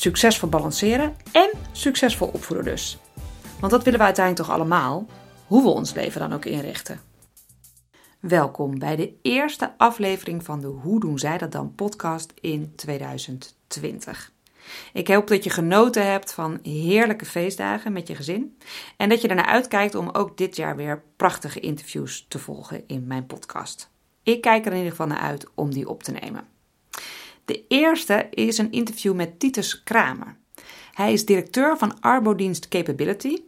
[0.00, 2.98] Succesvol balanceren en succesvol opvoeden dus.
[3.58, 5.06] Want dat willen we uiteindelijk toch allemaal,
[5.46, 7.00] hoe we ons leven dan ook inrichten.
[8.20, 14.32] Welkom bij de eerste aflevering van de Hoe doen zij dat dan podcast in 2020.
[14.92, 18.58] Ik hoop dat je genoten hebt van heerlijke feestdagen met je gezin
[18.96, 23.06] en dat je ernaar uitkijkt om ook dit jaar weer prachtige interviews te volgen in
[23.06, 23.90] mijn podcast.
[24.22, 26.59] Ik kijk er in ieder geval naar uit om die op te nemen.
[27.44, 30.36] De eerste is een interview met Titus Kramer.
[30.92, 33.42] Hij is directeur van Arbodienst Capability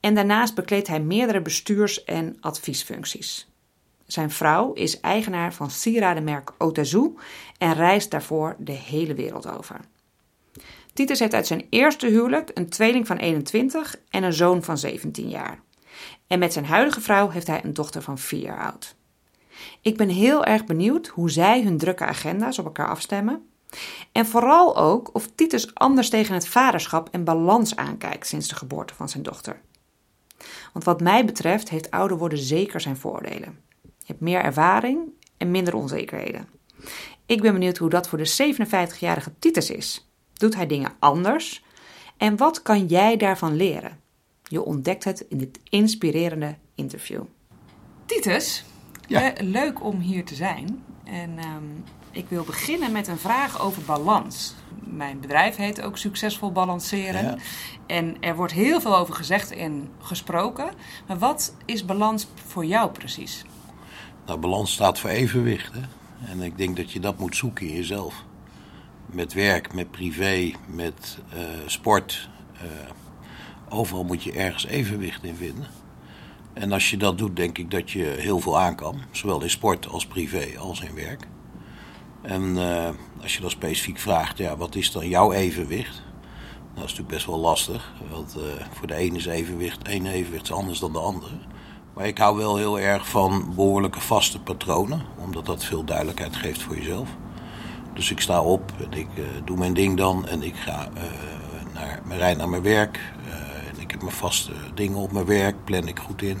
[0.00, 3.50] en daarnaast bekleedt hij meerdere bestuurs- en adviesfuncties.
[4.06, 7.14] Zijn vrouw is eigenaar van sieradenmerk Otazu
[7.58, 9.80] en reist daarvoor de hele wereld over.
[10.92, 15.28] Titus heeft uit zijn eerste huwelijk een tweeling van 21 en een zoon van 17
[15.28, 15.60] jaar.
[16.26, 18.94] En met zijn huidige vrouw heeft hij een dochter van 4 jaar oud.
[19.80, 23.46] Ik ben heel erg benieuwd hoe zij hun drukke agenda's op elkaar afstemmen.
[24.12, 28.94] En vooral ook of Titus anders tegen het vaderschap en balans aankijkt sinds de geboorte
[28.94, 29.60] van zijn dochter.
[30.72, 33.58] Want wat mij betreft heeft ouder worden zeker zijn voordelen.
[33.82, 34.98] Je hebt meer ervaring
[35.36, 36.48] en minder onzekerheden.
[37.26, 40.08] Ik ben benieuwd hoe dat voor de 57-jarige Titus is.
[40.32, 41.64] Doet hij dingen anders?
[42.16, 44.00] En wat kan jij daarvan leren?
[44.42, 47.22] Je ontdekt het in dit inspirerende interview.
[48.06, 48.64] Titus,
[49.12, 49.32] Ja.
[49.40, 50.82] leuk om hier te zijn.
[51.04, 51.64] En ehm,
[52.10, 54.54] ik wil beginnen met een vraag over balans.
[54.84, 57.24] Mijn bedrijf heet ook Succesvol Balanceren.
[57.24, 57.36] Ja.
[57.86, 60.70] En er wordt heel veel over gezegd en gesproken.
[61.06, 63.44] Maar wat is balans voor jou precies?
[64.26, 65.72] Nou, balans staat voor evenwicht.
[65.72, 65.80] Hè?
[66.30, 68.24] En ik denk dat je dat moet zoeken in jezelf.
[69.06, 72.28] Met werk, met privé, met eh, sport.
[72.52, 72.68] eh,
[73.68, 75.66] overal moet je ergens evenwicht in vinden.
[76.54, 79.00] En als je dat doet, denk ik dat je heel veel aan kan.
[79.10, 81.26] Zowel in sport als privé als in werk.
[82.22, 82.88] En eh,
[83.22, 85.94] als je dan specifiek vraagt, ja, wat is dan jouw evenwicht?
[85.94, 87.92] Nou, dat is natuurlijk best wel lastig.
[88.10, 91.34] Want eh, voor de ene is evenwicht, één evenwicht is anders dan de andere.
[91.94, 95.02] Maar ik hou wel heel erg van behoorlijke vaste patronen.
[95.18, 97.08] Omdat dat veel duidelijkheid geeft voor jezelf.
[97.94, 100.26] Dus ik sta op en ik eh, doe mijn ding dan.
[100.26, 100.88] En ik ga
[101.74, 103.00] naar, rijd naar mijn werk.
[103.28, 105.64] eh, en ik heb mijn vaste dingen op mijn werk.
[105.64, 106.40] Plan ik goed in.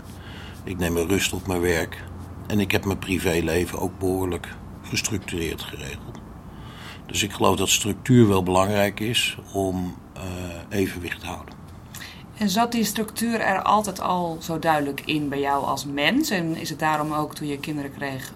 [0.64, 2.04] Ik neem mijn rust op mijn werk.
[2.46, 4.48] En ik heb mijn privéleven ook behoorlijk
[4.82, 6.20] gestructureerd geregeld.
[7.06, 10.22] Dus ik geloof dat structuur wel belangrijk is om eh,
[10.68, 11.54] evenwicht te houden.
[12.38, 16.30] En zat die structuur er altijd al zo duidelijk in bij jou als mens?
[16.30, 18.32] En is het daarom ook toen je kinderen kreeg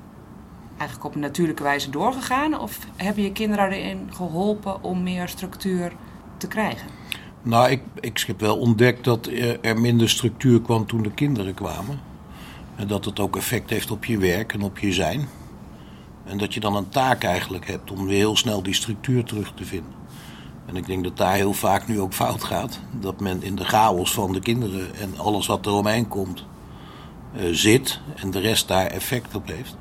[0.76, 2.60] eigenlijk op een natuurlijke wijze doorgegaan?
[2.60, 5.92] Of hebben je kinderen erin geholpen om meer structuur
[6.36, 6.88] te krijgen?
[7.46, 11.54] Nou, ik, ik heb wel ontdekt dat er er minder structuur kwam toen de kinderen
[11.54, 12.00] kwamen.
[12.76, 15.28] En dat het ook effect heeft op je werk en op je zijn.
[16.24, 19.52] En dat je dan een taak eigenlijk hebt om weer heel snel die structuur terug
[19.54, 19.92] te vinden.
[20.66, 22.80] En ik denk dat daar heel vaak nu ook fout gaat.
[23.00, 26.44] Dat men in de chaos van de kinderen en alles wat er omheen komt
[27.34, 28.00] eh, zit.
[28.14, 29.76] En de rest daar effect op heeft.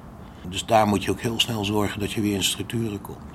[0.49, 3.34] Dus daar moet je ook heel snel zorgen dat je weer in structuren komt.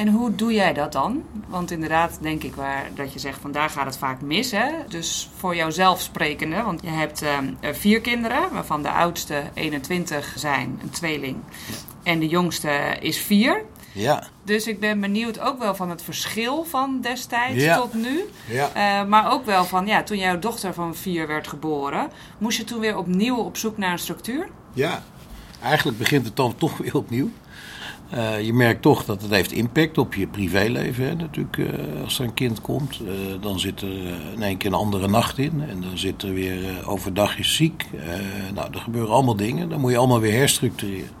[0.00, 1.22] En hoe doe jij dat dan?
[1.48, 4.50] Want inderdaad denk ik waar, dat je zegt van daar gaat het vaak mis.
[4.50, 4.66] Hè?
[4.88, 10.32] Dus voor jouzelf sprekende, want je hebt ehm, eh, vier kinderen, waarvan de oudste 21
[10.36, 11.36] zijn, een tweeling.
[12.02, 13.62] En de jongste is vier.
[13.92, 17.76] Ja, Dus ik ben benieuwd ook wel van het verschil van destijds Ja.
[17.76, 18.24] tot nu.
[18.48, 18.70] ja.
[18.74, 22.64] Eh, maar ook wel van, ja, toen jouw dochter van vier werd geboren, moest je
[22.64, 24.48] toen weer opnieuw op zoek naar een structuur?
[24.72, 25.02] Ja,
[25.62, 27.30] eigenlijk begint het dan toch weer opnieuw.
[28.10, 31.04] Eh, je merkt toch dat het heeft impact op je privéleven.
[31.04, 33.92] Hè, natuurlijk, eh, als er een kind komt, eh, dan zit er
[34.34, 35.62] in één keer een andere nacht in.
[35.68, 37.86] En dan zit er weer overdag is ziek.
[38.54, 39.68] Nou, er gebeuren allemaal dingen.
[39.68, 41.18] Dan moet je allemaal weer herstructureren.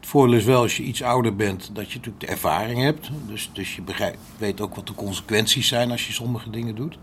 [0.00, 3.10] Het voordeel is wel als je iets ouder bent, dat je natuurlijk de ervaring hebt.
[3.26, 6.98] Dus, dus je begrijpt, weet ook wat de consequenties zijn als je sommige dingen doet.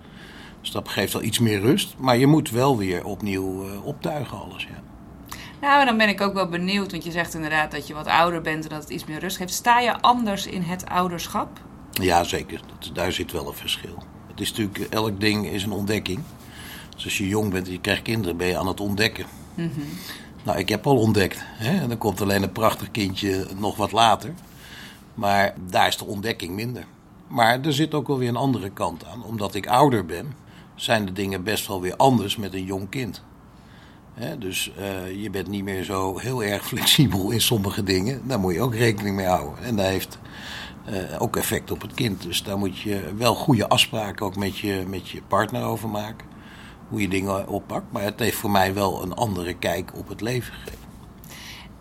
[0.61, 1.95] Dus dat geeft wel iets meer rust.
[1.97, 4.83] Maar je moet wel weer opnieuw optuigen alles, ja.
[5.61, 8.07] Nou, en dan ben ik ook wel benieuwd, want je zegt inderdaad dat je wat
[8.07, 9.53] ouder bent en dat het iets meer rust geeft.
[9.53, 11.59] Sta je anders in het ouderschap?
[11.91, 12.61] Ja, zeker.
[12.79, 14.03] Dat, daar zit wel een verschil.
[14.27, 16.19] Het is natuurlijk, elk ding is een ontdekking.
[16.95, 19.25] Dus als je jong bent en je krijgt kinderen, ben je aan het ontdekken.
[20.43, 21.39] Nou, ik heb al ontdekt.
[21.43, 21.79] Hè?
[21.81, 24.33] En dan komt alleen een prachtig kindje nog wat later.
[25.13, 26.85] Maar daar is de ontdekking minder.
[27.27, 29.23] Maar er zit ook wel weer een andere kant aan.
[29.23, 30.33] Omdat ik ouder ben,
[30.75, 33.23] zijn de dingen best wel weer anders met een jong kind.
[34.19, 38.21] Hè, dus eh, je bent niet meer zo heel erg flexibel in sommige dingen.
[38.27, 39.63] Daar moet je ook rekening mee houden.
[39.63, 40.19] En dat heeft
[40.85, 42.21] eh, ook effect op het kind.
[42.21, 46.27] Dus daar moet je wel goede afspraken ook met je, met je partner over maken.
[46.89, 47.91] Hoe je dingen oppakt.
[47.91, 50.87] Maar het heeft voor mij wel een andere kijk op het leven gegeven.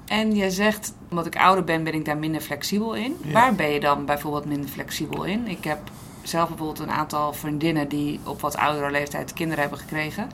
[0.07, 3.17] En je zegt, omdat ik ouder ben, ben ik daar minder flexibel in.
[3.23, 3.33] Ja.
[3.33, 5.47] Waar ben je dan bijvoorbeeld minder flexibel in?
[5.47, 5.79] Ik heb
[6.23, 10.29] zelf bijvoorbeeld een aantal vriendinnen die op wat oudere leeftijd kinderen hebben gekregen.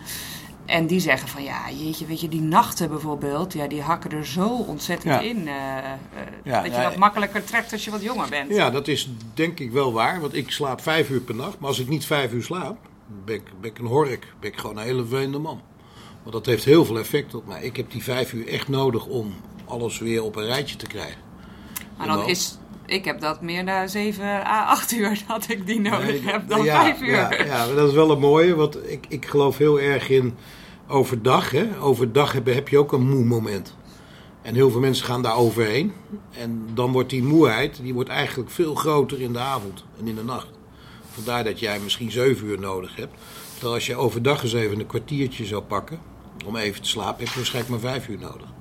[0.66, 4.26] En die zeggen van ja, jeetje, weet je, die nachten bijvoorbeeld, ja, die hakken er
[4.26, 5.20] zo ontzettend Ja.
[5.20, 5.48] in.
[5.48, 5.94] eh, eh,
[6.44, 8.50] Ja, dat je dat makkelijker trekt als je wat jonger bent.
[8.50, 10.20] Ja, dat is denk ik wel waar.
[10.20, 11.58] Want ik slaap vijf uur per nacht.
[11.58, 12.76] Maar als ik niet vijf uur slaap,
[13.24, 14.34] ben ik, ben ik een hork.
[14.40, 15.60] Ben ik gewoon een hele vervelende man.
[16.22, 17.62] Want dat heeft heel veel effect op mij.
[17.62, 19.34] Ik heb die vijf uur echt nodig om
[19.64, 21.20] alles weer op een rijtje te krijgen.
[21.96, 22.58] maar dan is,
[22.94, 26.48] ik heb dat meer na 7 à 8 uur dat ik die nodig Nee, heb
[26.48, 27.10] dan ja, 5 uur.
[27.10, 28.54] Ja, ja, maar dat is wel een mooie.
[28.54, 30.34] Want ik, ik geloof heel erg in
[30.88, 31.50] overdag.
[31.50, 31.80] Hè.
[31.80, 33.76] Overdag heb, heb je ook een moe moment.
[34.42, 35.92] En heel veel mensen gaan daar overheen.
[36.38, 40.14] En dan wordt die moeheid die wordt eigenlijk veel groter in de avond en in
[40.14, 40.48] de nacht.
[41.10, 43.14] Vandaar dat jij misschien zeven uur nodig hebt.
[43.52, 45.98] Terwijl als je overdag eens even een kwartiertje zou pakken
[46.46, 48.53] om even te slapen, heb je waarschijnlijk maar vijf uur nodig.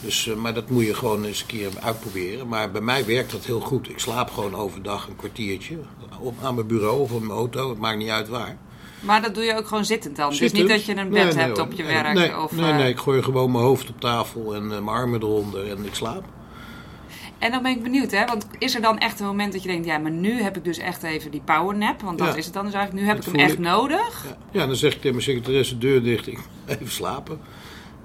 [0.00, 2.48] Dus, eh, maar dat moet je gewoon eens een keer uitproberen.
[2.48, 3.88] Maar bij mij werkt dat heel goed.
[3.88, 5.78] Ik slaap gewoon overdag een kwartiertje.
[6.20, 7.68] Op, aan mijn bureau of op mijn auto.
[7.70, 8.56] Het maakt niet uit waar.
[9.00, 10.28] Maar dat doe je ook gewoon zittend dan.
[10.28, 10.60] Dus Zittend.
[10.62, 12.14] niet dat je een bed Nee, nee, hebt op je werk.
[12.14, 14.88] Nee, of, nee, eh, nee, ik gooi gewoon mijn hoofd op tafel en eh, mijn
[14.88, 16.24] armen eronder en ik slaap.
[17.38, 18.24] En dan ben ik benieuwd, hè?
[18.24, 20.64] Want is er dan echt een moment dat je denkt, ja, maar nu heb ik
[20.64, 22.34] dus echt even die powernap, want dat Ja.
[22.34, 23.02] is het dan dus eigenlijk.
[23.04, 23.58] Nu heb Dat ik hem echt ik.
[23.58, 24.24] nodig.
[24.28, 24.60] Ja.
[24.60, 26.26] ja, dan zeg ik tegen mijn secretaresse deur dicht.
[26.26, 27.40] Ik even slapen.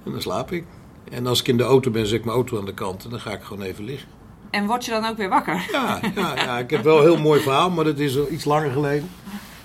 [0.06, 0.66] En dan slaap ik.
[1.12, 3.10] En als ik in de auto ben, zet ik mijn auto aan de kant en
[3.10, 4.10] dan ga ik gewoon even liggen.
[4.50, 5.66] En word je dan ook weer wakker?
[5.72, 8.46] Ja, ja, ja, ik heb wel een heel mooi verhaal, maar dat is al iets
[8.46, 9.10] langer geleden.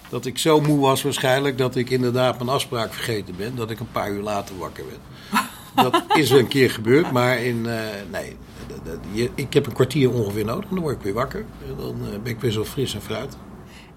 [0.08, 3.56] Dat ik zo moe was waarschijnlijk dat ik inderdaad mijn afspraak vergeten ben.
[3.56, 4.98] Dat ik een paar uur later wakker ben.
[5.75, 7.78] Dat is een keer gebeurd, maar in, eh,
[8.10, 8.37] nee,
[9.34, 10.69] ik heb een kwartier ongeveer nodig.
[10.69, 11.44] En dan word ik weer wakker.
[11.69, 13.37] En dan eh, ben ik weer zo fris en fruit.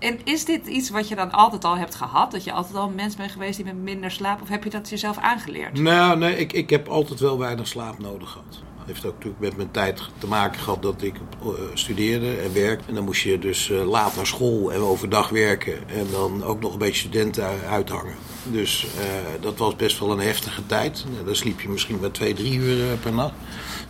[0.03, 2.31] En is dit iets wat je dan altijd al hebt gehad?
[2.31, 4.41] Dat je altijd al een mens bent geweest die met minder slaapt?
[4.41, 5.79] Of heb je dat jezelf aangeleerd?
[5.79, 8.61] Nou, nee, ik, ik heb altijd wel weinig slaap nodig gehad.
[8.77, 12.53] Dat heeft ook natuurlijk met mijn tijd te maken gehad dat ik eh, studeerde en
[12.53, 12.87] werkte.
[12.87, 15.89] En dan moest je dus eh, laat naar school en overdag werken.
[15.89, 18.15] En dan ook nog een beetje studenten uithangen.
[18.43, 21.05] Dus eh, dat was best wel een heftige tijd.
[21.13, 23.33] Nou, dan sliep je misschien wel twee, drie uur per nacht.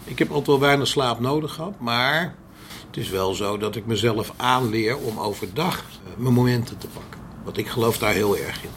[0.04, 1.74] Ik heb altijd wel weinig slaap nodig gehad.
[1.80, 2.36] Maar
[2.94, 7.20] het is wel zo dat ik mezelf aanleer om overdag eh, mijn momenten te pakken.
[7.44, 8.70] Want ik geloof daar heel erg in.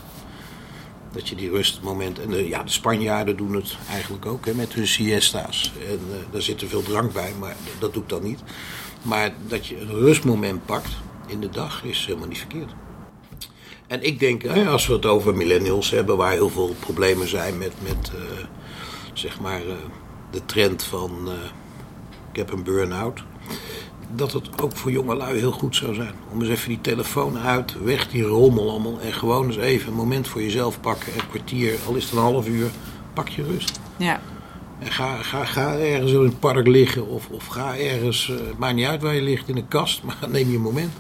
[1.13, 2.19] Dat je die rustmoment.
[2.19, 5.73] En ja, de Spanjaarden doen het eigenlijk ook hè, met hun siesta's.
[5.89, 8.41] En eh, daar zit er veel drank bij, maar dat doe ik dan niet.
[9.03, 10.91] Maar dat je een rustmoment pakt
[11.27, 12.75] in de dag is helemaal niet verkeerd.
[13.87, 17.59] En ik denk, hè, als we het over millennials hebben, waar heel veel problemen zijn
[17.59, 18.45] met, met eh,
[19.13, 19.63] zeg maar,
[20.31, 21.29] de trend van
[22.31, 23.23] ik heb een burn-out.
[24.15, 26.15] Dat het ook voor jongelui heel goed zou zijn.
[26.33, 29.01] Om eens even die telefoon uit, weg die rommel allemaal.
[29.01, 31.13] En gewoon eens even een moment voor jezelf pakken.
[31.15, 32.71] Een kwartier, al is het een half uur.
[33.13, 33.81] Pak je rust.
[33.97, 34.21] Ja.
[34.79, 37.09] En ga, ga, ga ergens in het park liggen.
[37.09, 40.03] Of, of ga ergens, het maakt niet uit waar je ligt, in een kast.
[40.05, 40.93] Maar neem je een moment.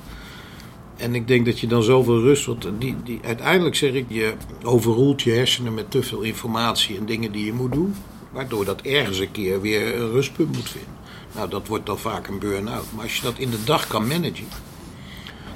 [0.97, 2.47] En ik denk dat je dan zoveel rust...
[2.47, 7.07] Want die, die, uiteindelijk zeg ik, je overroelt je hersenen met te veel informatie en
[7.07, 7.95] dingen die je moet doen.
[8.33, 10.91] Waardoor dat ergens een keer weer een rustpunt moet vinden.
[11.35, 12.85] Nou, dat wordt dan vaak een burn-out.
[12.95, 14.49] Maar als je dat in de dag kan managen,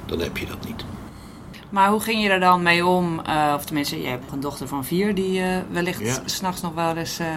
[0.05, 0.85] dan heb je dat niet.
[1.69, 3.19] Maar hoe ging je er dan mee om?
[3.19, 6.13] Eh, of tenminste, je hebt een dochter van vier die eh, wellicht Ja.
[6.25, 7.27] s s'nachts nog wel eens eh,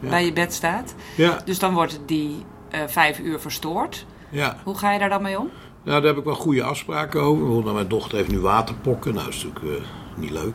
[0.00, 0.08] Ja.
[0.08, 0.94] bij je bed staat.
[1.16, 2.44] Ja, Dus dan wordt die
[2.86, 4.06] vijf uur verstoord.
[4.30, 4.56] ja.
[4.64, 5.50] Hoe ga je daar dan mee om?
[5.82, 7.44] Nou, daar heb ik wel goede afspraken over.
[7.44, 9.12] Bijvoorbeeld, mijn dochter heeft nu waterpokken.
[9.14, 9.82] Nou, dat is natuurlijk
[10.16, 10.54] niet leuk.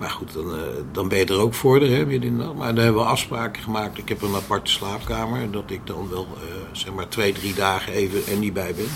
[0.00, 0.60] Maar goed, dan, eh,
[0.92, 2.56] dan ben je er ook voor, hè, midden in de nacht.
[2.56, 3.98] Maar dan hebben we afspraken gemaakt.
[3.98, 5.50] Ik heb een aparte slaapkamer.
[5.50, 6.42] Dat ik dan wel, eh,
[6.72, 8.88] zeg maar, twee, drie dagen even er niet bij ben.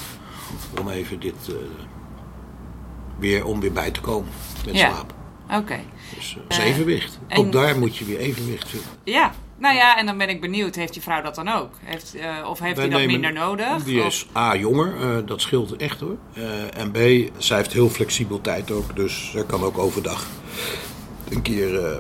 [0.81, 1.55] Om even dit eh,
[3.19, 4.29] weer, om weer bij te komen
[4.67, 4.91] met Ja.
[4.91, 5.15] slaap.
[5.61, 5.81] Oké.
[6.15, 7.19] Dus is evenwicht.
[7.27, 8.89] en- Ook daar moet je weer evenwicht vinden.
[9.05, 9.33] Ja.
[9.59, 11.71] Nou ja, en dan ben ik benieuwd, heeft je vrouw dat dan ook?
[11.81, 12.15] Heeft,
[12.47, 13.85] of heeft hij dat minder nodig?
[13.85, 16.17] Die Of- is A, jonger, dat scheelt echt hoor.
[16.77, 16.97] En B,
[17.39, 20.27] zij heeft heel flexibel tijd ook, dus zij kan ook overdag
[21.35, 21.97] een keer eh,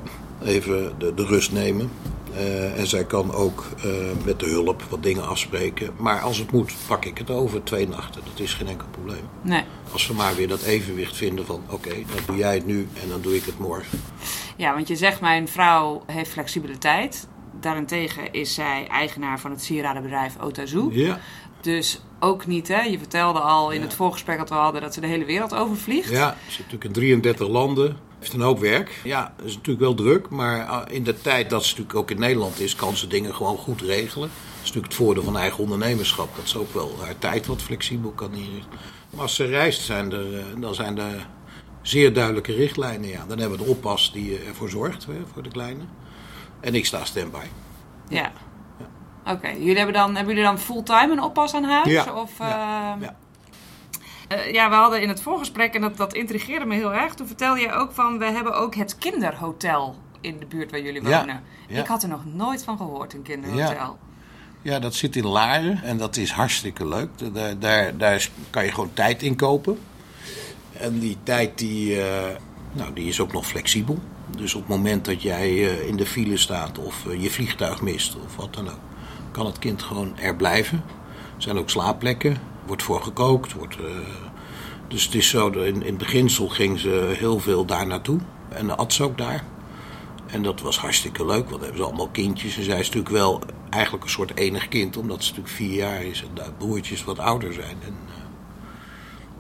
[0.55, 1.91] even de, de rust nemen.
[2.35, 3.91] Eh, en zij kan ook eh,
[4.25, 5.91] met de hulp wat dingen afspreken.
[5.97, 8.21] Maar als het moet, pak ik het over twee nachten.
[8.25, 9.25] Dat is geen enkel probleem.
[9.43, 9.63] Nee.
[9.93, 13.09] Als we maar weer dat evenwicht vinden van oké, dan doe jij het nu en
[13.09, 14.01] dan doe ik het morgen.
[14.57, 17.27] Ja, want je zegt mijn vrouw heeft flexibiliteit.
[17.61, 20.89] daarentegen is zij eigenaar van het sieradenbedrijf Otazu.
[20.91, 21.19] Ja,
[21.61, 22.81] Dus ook niet, hè?
[22.81, 23.85] Je vertelde al in Ja.
[23.85, 26.11] het voorgesprek dat we hadden dat ze de hele wereld overvliegt.
[26.11, 27.97] ja, ze zit natuurlijk in 33 landen.
[28.25, 29.01] Heeft een hoop werk.
[29.03, 30.29] Ja, dat is natuurlijk wel druk.
[30.29, 33.35] Maar ah, in de tijd dat ze natuurlijk ook in Nederland is, kan ze dingen
[33.35, 34.29] gewoon goed regelen.
[34.29, 36.37] Dat is natuurlijk het voordeel van eigen ondernemerschap.
[36.37, 38.79] Dat ze ook wel haar tijd wat flexibel kan inrichten.
[39.11, 41.29] Maar als ze reist, zijn er, eh, dan zijn er
[41.83, 43.09] zeer duidelijke richtlijnen.
[43.09, 43.25] Ja.
[43.29, 45.83] Dan hebben we de oppas die eh, ervoor zorgt, hè, voor de kleine.
[46.61, 47.47] En ik sta standby.
[48.09, 48.33] Ja.
[49.27, 51.91] Oké, jullie hebben dan hebben jullie dan fulltime een oppas aan huis?
[51.91, 53.17] Ja, Of, ja, ehm, ja.
[54.39, 57.15] Eh, ja, we hadden in het voorgesprek, en dat, dat intrigeerde me heel erg.
[57.15, 61.03] Toen vertelde je ook van, we hebben ook het kinderhotel in de buurt waar jullie
[61.03, 61.43] wonen.
[61.69, 61.81] ja.
[61.81, 63.99] Ik had er nog nooit van gehoord, een kinderhotel.
[64.63, 67.09] Ja, dat zit in Laren en dat is hartstikke leuk.
[67.33, 69.79] Daar, daar, daar kan je gewoon tijd in kopen.
[70.73, 72.37] En die tijd die, eh,
[72.73, 73.99] nou, die is ook nog flexibel.
[74.37, 78.17] Dus op het moment dat jij eh, in de file staat of je vliegtuig mist
[78.25, 78.79] of wat dan ook,
[79.31, 80.85] kan het kind gewoon er blijven.
[81.37, 83.53] Er zijn ook slaapplekken, wordt voor gekookt.
[83.53, 83.85] Wordt, eh,
[84.89, 88.19] dus het is zo, in, in het beginsel ging ze heel veel daar naartoe.
[88.49, 89.45] En at ze ook daar.
[90.27, 92.57] En dat was hartstikke leuk, want dan hebben ze allemaal kindjes.
[92.57, 96.03] En zij is natuurlijk wel eigenlijk een soort enig kind, omdat ze natuurlijk vier jaar
[96.03, 97.77] is en de broertjes wat ouder zijn.
[97.83, 98.23] En eh,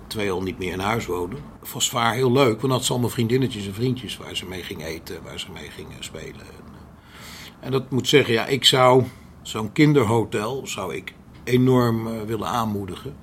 [0.06, 1.38] twee al niet meer in huis wonen.
[1.62, 4.84] Voor zwaar heel leuk, want had ze allemaal vriendinnetjes en vriendjes waar ze mee ging
[4.84, 6.40] eten, waar ze mee gingen spelen.
[6.40, 9.04] En, eh, en dat moet zeggen, ja, ik zou
[9.42, 11.14] zo'n kinderhotel zou ik
[11.44, 13.14] enorm eh, willen aanmoedigen.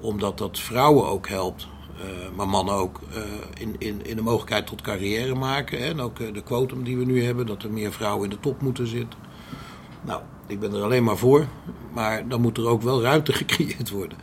[0.00, 1.66] Omdat dat vrouwen ook helpt,
[1.96, 3.22] eh, maar mannen ook, eh,
[3.60, 5.78] in, in, in de mogelijkheid tot carrière maken.
[5.78, 5.84] Hè?
[5.84, 8.60] En ook de quotum die we nu hebben, dat er meer vrouwen in de top
[8.62, 9.18] moeten zitten.
[10.02, 11.46] Nou, ik ben er alleen maar voor,
[11.92, 14.18] maar dan moet er ook wel ruimte gecreëerd worden.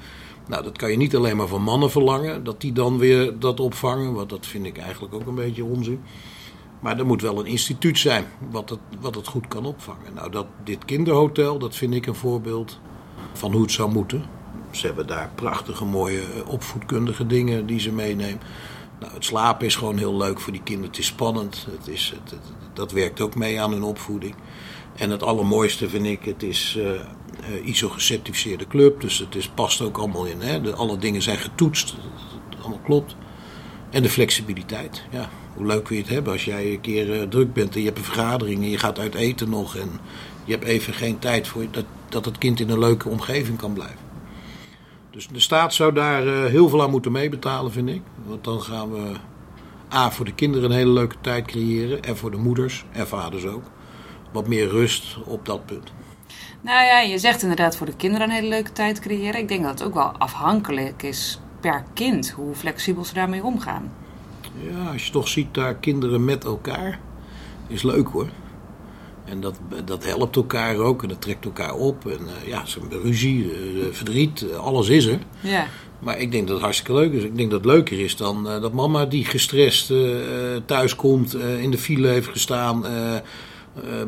[0.48, 3.60] Nou, dat kan je niet alleen maar van mannen verlangen, dat die dan weer dat
[3.60, 6.02] opvangen, want dat vind ik eigenlijk ook een beetje onzin.
[6.80, 10.14] Maar er moet wel een instituut zijn wat het, wat het goed kan opvangen.
[10.14, 12.80] Nou, dat, dit kinderhotel, dat vind ik een voorbeeld
[13.34, 14.26] van hoe het zou moeten.
[14.72, 18.42] Ze hebben daar prachtige, mooie eh, opvoedkundige dingen die ze meenemen.
[19.00, 20.90] Nou, het slapen is gewoon heel leuk voor die kinderen.
[20.90, 21.68] Het is spannend.
[21.72, 22.40] Het is, het,
[22.74, 24.36] dat werkt ook mee aan hun opvoeding.
[24.96, 29.02] En het allermooiste vind ik, het is eh, eh, ISO gecertificeerde club.
[29.02, 30.42] Dus het is, past ook allemaal in.
[30.42, 30.62] Hè?
[30.62, 31.96] De, alle dingen zijn getoetst.
[32.60, 33.16] Allemaal klopt.
[33.90, 35.04] En de flexibiliteit.
[35.12, 37.80] Ja, hoe leuk wil je het hebben als jij een keer eh, druk bent en
[37.80, 39.76] je hebt een vergadering en je gaat uit eten nog.
[39.76, 39.90] En
[40.44, 43.74] je hebt even geen tijd voor dat, dat het kind in een leuke omgeving kan
[43.74, 44.10] blijven.
[45.12, 48.02] Dus de staat zou daar eh, heel veel aan moeten meebetalen, vind ik.
[48.26, 49.14] Want dan gaan we
[49.94, 52.04] A, voor de kinderen een hele leuke tijd creëren.
[52.04, 53.64] En voor de moeders en vaders ook.
[54.32, 55.92] Wat meer rust op dat punt.
[56.62, 59.40] Nou ja, je zegt inderdaad voor de kinderen een hele leuke tijd creëren.
[59.40, 63.92] Ik denk dat het ook wel afhankelijk is per kind hoe flexibel ze daarmee omgaan.
[64.70, 67.00] Ja, als je toch ziet daar kinderen met elkaar,
[67.68, 68.28] is leuk hoor.
[69.32, 72.06] En dat, dat helpt elkaar ook en dat trekt elkaar op.
[72.06, 75.20] En eh, ja, ze hebben ruzie, eh, verdriet, eh, alles is er.
[75.40, 75.68] Ja.
[76.00, 77.24] Maar ik denk dat het hartstikke leuk is.
[77.24, 79.94] Ik denk dat het leuker is dan dat mama die gestrest
[80.66, 82.86] thuis komt, in de file heeft gestaan,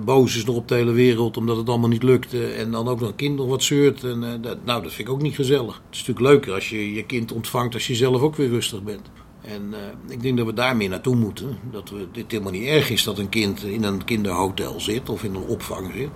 [0.06, 2.46] boos is nog op de hele wereld omdat het allemaal niet lukte.
[2.46, 4.04] En dan ook nog een kind nog wat zeurt.
[4.04, 5.74] En, dat, nou, dat vind ik ook niet gezellig.
[5.74, 8.84] Het is natuurlijk leuker als je je kind ontvangt als je zelf ook weer rustig
[8.84, 9.10] bent.
[9.48, 11.58] En eh, ik denk dat we daar meer naartoe moeten.
[11.72, 15.24] Dat we, dit helemaal niet erg is dat een kind in een kinderhotel zit of
[15.24, 16.10] in een opvang zit.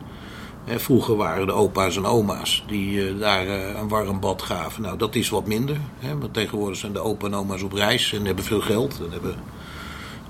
[0.66, 4.82] Hè, vroeger waren de opa's en oma's die eh, daar eh, een warm bad gaven.
[4.82, 5.78] Nou, dat is wat minder.
[6.00, 9.12] Hè, want tegenwoordig zijn de opa en oma's op reis en hebben veel geld en
[9.12, 9.36] hebben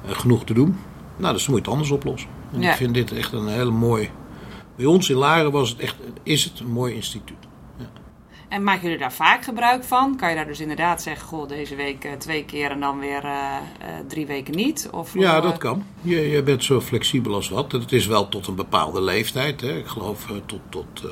[0.06, 0.78] genoeg te doen.
[1.18, 2.30] Nou, dus dan moet je het anders oplossen.
[2.54, 2.72] En Ja.
[2.72, 4.10] ik vind dit echt een hele mooi...
[4.76, 7.38] Bij ons in Laren was het echt, is het een mooi instituut.
[8.48, 10.16] En maken jullie daar vaak gebruik van?
[10.16, 13.24] Kan je daar dus inderdaad zeggen, goh, deze week eh, twee keer en dan weer
[13.24, 14.90] eh, eh, drie weken niet?
[14.92, 15.86] Of, Ja, dat kan.
[16.02, 17.72] Je, je bent zo flexibel als wat.
[17.72, 19.62] Het is wel tot een bepaalde leeftijd.
[19.62, 19.78] Hè.
[19.78, 21.06] Ik geloof tot, tot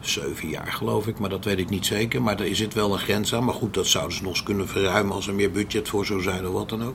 [0.00, 1.18] zeven jaar, geloof ik.
[1.18, 2.22] Maar dat weet ik niet zeker.
[2.22, 3.44] Maar er zit wel een grens aan.
[3.44, 6.22] Maar goed, dat zouden ze nog eens kunnen verruimen als er meer budget voor zou
[6.22, 6.94] zijn of wat dan ook.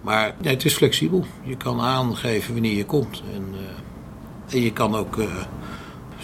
[0.00, 1.24] Maar nee, het is flexibel.
[1.42, 3.22] Je kan aangeven wanneer je komt.
[3.34, 3.54] En,
[4.48, 5.16] en je kan ook,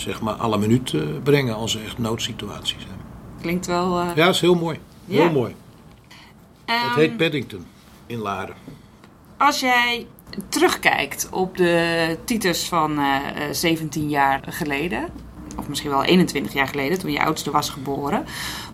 [0.00, 2.98] zeg maar, alle minuut eh, brengen als er echt noodsituaties zijn.
[3.40, 3.98] Klinkt wel...
[4.00, 4.78] eh, Ja, is heel mooi.
[5.08, 5.54] Heel mooi.
[6.64, 7.66] Het ehm, heet Paddington
[8.06, 8.54] in Laren.
[9.36, 10.06] Als jij
[10.48, 13.04] terugkijkt op de Titus van eh,
[13.48, 15.08] eh, 17 jaar geleden,
[15.58, 18.24] of misschien wel 21 jaar geleden, toen je oudste was geboren,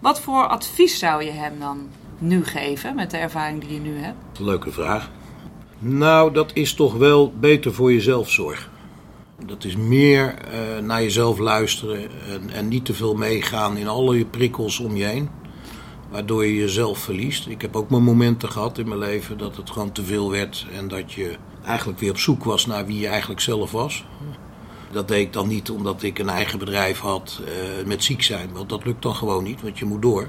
[0.00, 3.98] wat voor advies zou je hem dan nu geven met de ervaring die je nu
[3.98, 4.38] hebt?
[4.38, 5.10] Leuke vraag.
[5.78, 8.70] Nou, dat is toch wel beter voor jezelf zorgen.
[9.44, 14.26] Dat is meer eh, naar jezelf luisteren en, en niet te veel meegaan in alle
[14.26, 15.28] prikkels om je heen.
[16.10, 17.46] Waardoor je jezelf verliest.
[17.46, 20.66] Ik heb ook mijn momenten gehad in mijn leven dat het gewoon te veel werd.
[20.72, 24.04] En dat je eigenlijk weer op zoek was naar wie je eigenlijk zelf was.
[24.90, 28.52] Dat deed ik dan niet omdat ik een eigen bedrijf had uh, met ziek zijn.
[28.52, 30.28] Want dat lukt dan gewoon niet, want je moet door.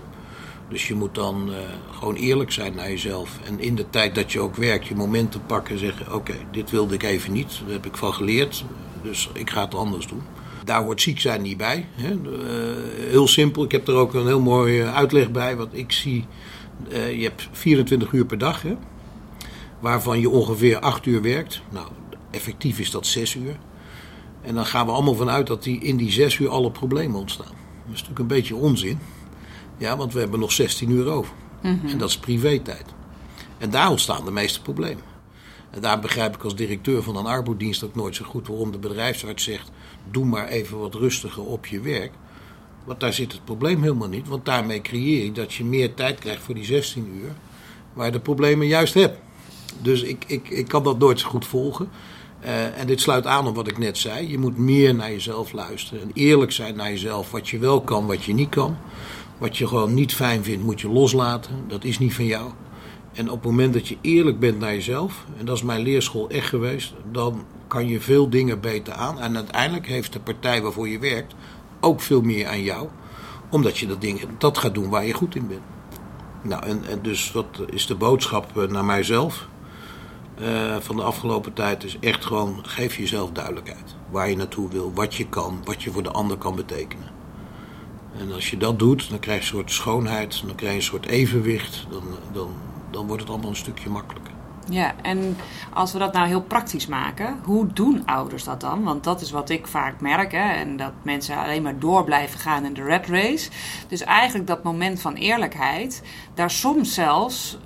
[0.69, 1.55] Dus je moet dan uh,
[1.99, 3.39] gewoon eerlijk zijn naar jezelf.
[3.45, 6.69] En in de tijd dat je ook werkt, je momenten pakken en zeggen: Oké, dit
[6.69, 7.59] wilde ik even niet.
[7.63, 8.65] Daar heb ik van geleerd.
[9.07, 10.21] Dus ik ga het anders doen.
[10.63, 11.87] Daar hoort ziek zijn niet bij.
[11.91, 12.11] Hè.
[12.11, 13.63] Uh, heel simpel.
[13.63, 15.55] Ik heb er ook een heel mooi uitleg bij.
[15.55, 16.25] Wat ik zie.
[16.89, 18.61] je hebt 24 uur per dag.
[18.61, 18.75] Hè,
[19.79, 21.61] waarvan je ongeveer 8 uur werkt.
[21.69, 21.87] Nou,
[22.31, 23.57] effectief is dat 6 uur.
[24.41, 27.45] En dan gaan we allemaal vanuit dat die, in die 6 uur alle problemen ontstaan.
[27.85, 28.99] Dat is natuurlijk een beetje onzin.
[29.77, 31.33] Ja, want we hebben nog 16 uur over.
[31.61, 31.87] Mhm.
[31.87, 32.85] En dat is privé-tijd.
[33.57, 35.03] En daar ontstaan de meeste problemen.
[35.69, 38.77] En daar begrijp ik als directeur van een arbodienst ook nooit zo goed waarom de
[38.77, 39.71] bedrijfsarts zegt:
[40.11, 42.11] doe maar even wat rustiger op je werk.
[42.83, 44.27] Want daar zit het probleem helemaal niet.
[44.27, 47.31] Want daarmee creëer je dat je meer tijd krijgt voor die 16 uur,
[47.93, 49.19] waar je de problemen juist hebt.
[49.81, 51.89] Dus ik, ik, ik kan dat nooit zo goed volgen.
[52.43, 54.29] Uh, en dit sluit aan op wat ik net zei.
[54.29, 57.31] Je moet meer naar jezelf luisteren en eerlijk zijn naar jezelf.
[57.31, 58.77] Wat je wel kan, wat je niet kan.
[59.37, 61.63] Wat je gewoon niet fijn vindt, moet je loslaten.
[61.67, 62.51] Dat is niet van jou.
[63.17, 66.29] En op het moment dat je eerlijk bent naar jezelf, en dat is mijn leerschool
[66.29, 69.19] echt geweest, dan kan je veel dingen beter aan.
[69.19, 71.35] En uiteindelijk heeft de partij waarvoor je werkt
[71.79, 72.87] ook veel meer aan jou,
[73.49, 75.61] omdat je dat, ding, dat gaat doen waar je goed in bent.
[76.41, 79.47] Nou, en, en dus dat is de boodschap eh, naar mijzelf
[80.41, 81.83] uh, van de afgelopen tijd.
[81.83, 83.95] Is echt gewoon, geef jezelf duidelijkheid.
[84.11, 87.16] Waar je naartoe wil, wat je kan, wat je voor de ander kan betekenen.
[88.19, 90.83] En als je dat doet, dan krijg je een soort schoonheid, dan krijg je een
[90.83, 91.87] soort evenwicht.
[91.89, 92.49] Dan, dan,
[92.91, 94.31] dan wordt het allemaal een stukje makkelijker.
[94.69, 95.37] Ja, en
[95.73, 98.83] als we dat nou heel praktisch maken, hoe doen ouders dat dan?
[98.83, 102.39] Want dat is wat ik vaak merk, hè, en dat mensen alleen maar door blijven
[102.39, 103.49] gaan in de red race.
[103.87, 107.57] Dus eigenlijk dat moment van eerlijkheid, daar soms zelfs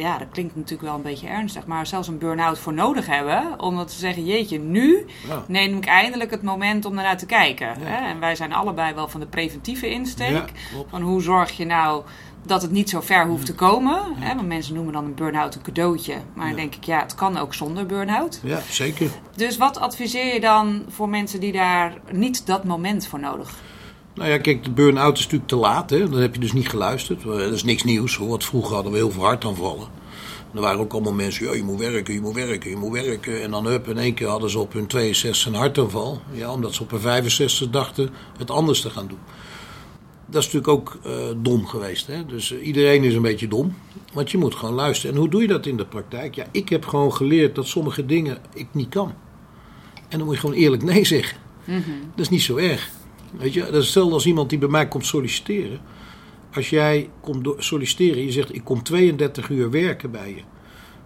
[0.00, 3.60] ja, dat klinkt natuurlijk wel een beetje ernstig, maar zelfs een burn-out voor nodig hebben.
[3.60, 5.06] Om te zeggen, jeetje, nu
[5.46, 7.74] neem ik eindelijk het moment om ernaar te kijken.
[7.78, 8.08] Hè?
[8.08, 10.52] En wij zijn allebei wel van de preventieve insteek.
[10.88, 12.02] van hoe zorg je nou
[12.46, 14.00] dat het niet zo ver hoeft te komen.
[14.14, 14.34] Hè?
[14.34, 16.16] Want mensen noemen dan een burn-out een cadeautje.
[16.34, 18.40] Maar dan denk ik, ja, het kan ook zonder burn-out.
[18.42, 19.10] Ja, zeker.
[19.36, 23.58] Dus wat adviseer je dan voor mensen die daar niet dat moment voor nodig
[24.20, 25.90] nou ja, kijk, de burn-out is natuurlijk te laat.
[25.90, 26.08] Hè?
[26.08, 27.22] Dan heb je dus niet geluisterd.
[27.24, 28.16] Dat is niks nieuws.
[28.16, 28.42] Hoor.
[28.42, 29.88] vroeger hadden we heel veel hartaanvallen.
[30.54, 33.42] Er waren ook allemaal mensen, ja, je moet werken, je moet werken, je moet werken.
[33.42, 36.20] En dan hup, in één keer hadden ze op hun 62 een hartaanval.
[36.32, 39.18] Ja, omdat ze op hun 65 dachten het anders te gaan doen.
[40.26, 42.06] Dat is natuurlijk ook uh, dom geweest.
[42.06, 42.26] Hè?
[42.26, 43.74] Dus uh, iedereen is een beetje dom.
[44.12, 45.14] Want je moet gewoon luisteren.
[45.14, 46.34] En hoe doe je dat in de praktijk?
[46.34, 49.14] Ja, ik heb gewoon geleerd dat sommige dingen ik niet kan.
[50.08, 51.38] En dan moet je gewoon eerlijk nee zeggen.
[51.64, 52.00] Mm -hmm.
[52.10, 52.90] Dat is niet zo erg.
[53.38, 55.80] Weet je, dat is hetzelfde als iemand die bij mij komt solliciteren.
[56.54, 60.42] Als jij komt solliciteren, je zegt ik kom 32 uur werken bij je.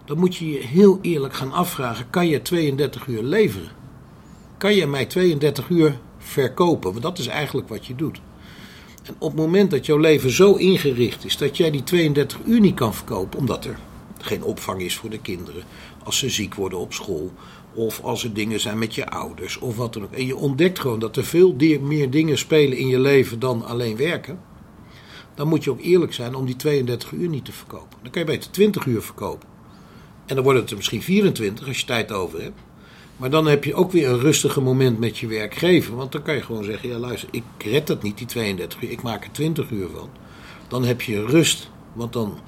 [0.05, 3.69] Dan moet je je heel eerlijk gaan afvragen, kan je 32 uur leveren?
[4.57, 6.91] Kan je mij 32 uur verkopen?
[6.91, 8.19] Want dat is eigenlijk wat je doet.
[9.03, 12.59] En op het moment dat jouw leven zo ingericht is dat jij die 32 uur
[12.59, 13.79] niet kan verkopen, omdat er
[14.17, 15.63] geen opvang is voor de kinderen,
[16.03, 17.31] als ze ziek worden op school,
[17.75, 20.11] of als er dingen zijn met je ouders of wat dan ook.
[20.11, 23.97] En je ontdekt gewoon dat er veel meer dingen spelen in je leven dan alleen
[23.97, 24.39] werken.
[25.35, 27.97] Dan moet je ook eerlijk zijn om die 32 uur niet te verkopen.
[28.01, 29.47] Dan kan je beter 20 uur verkopen.
[30.25, 32.59] En dan wordt het er misschien 24 als je tijd over hebt.
[33.17, 35.95] Maar dan heb je ook weer een rustige moment met je werkgever.
[35.95, 38.91] Want dan kan je gewoon zeggen: ja, luister, ik red dat niet, die 32 uur.
[38.91, 40.09] Ik maak er 20 uur van.
[40.67, 42.39] Dan heb je rust, want dan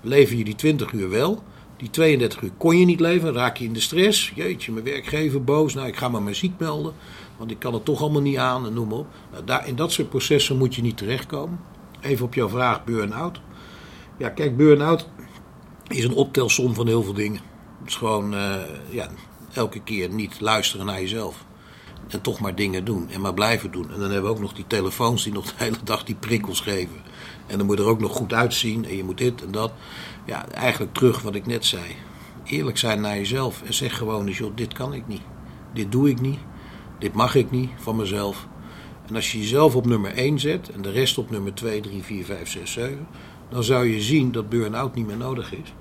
[0.00, 1.42] lever je die 20 uur wel.
[1.76, 4.32] Die 32 uur kon je niet leveren, raak je in de stress.
[4.34, 5.74] Jeetje, mijn werkgever boos.
[5.74, 6.94] Nou, ik ga maar mijn ziek melden,
[7.36, 9.06] want ik kan het toch allemaal niet aan en noem maar op.
[9.32, 11.60] Nou, daar, in dat soort processen moet je niet terechtkomen.
[12.00, 13.40] Even op jouw vraag, burn-out.
[14.18, 15.08] Ja, kijk, burn-out
[15.88, 17.40] is een optelsom van heel veel dingen.
[17.78, 18.54] Het is gewoon, uh,
[18.90, 19.08] ja,
[19.52, 21.44] elke keer niet luisteren naar jezelf.
[22.08, 23.92] En toch maar dingen doen en maar blijven doen.
[23.92, 26.60] En dan hebben we ook nog die telefoons die nog de hele dag die prikkels
[26.60, 26.96] geven.
[27.46, 29.72] En dan moet er ook nog goed uitzien en je moet dit en dat
[30.26, 31.84] ja, eigenlijk terug wat ik net zei.
[32.44, 35.22] Eerlijk zijn naar jezelf en zeg gewoon eens, joh, dit kan ik niet.
[35.72, 36.38] Dit doe ik niet.
[36.98, 38.46] Dit mag ik niet van mezelf.
[39.06, 42.02] En als je jezelf op nummer 1 zet en de rest op nummer 2, 3,
[42.02, 43.06] 4, 5, 6, 7,
[43.48, 45.74] dan zou je zien dat burn-out niet meer nodig is.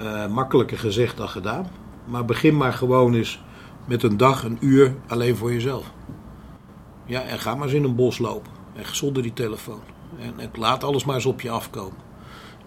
[0.00, 1.70] Uh, makkelijker gezegd dan gedaan.
[2.04, 3.42] Maar begin maar gewoon eens
[3.86, 5.92] met een dag, een uur alleen voor jezelf.
[7.04, 8.52] Ja, en ga maar eens in een bos lopen.
[8.74, 9.80] En zonder die telefoon.
[10.18, 12.07] En, en laat alles maar eens op je afkomen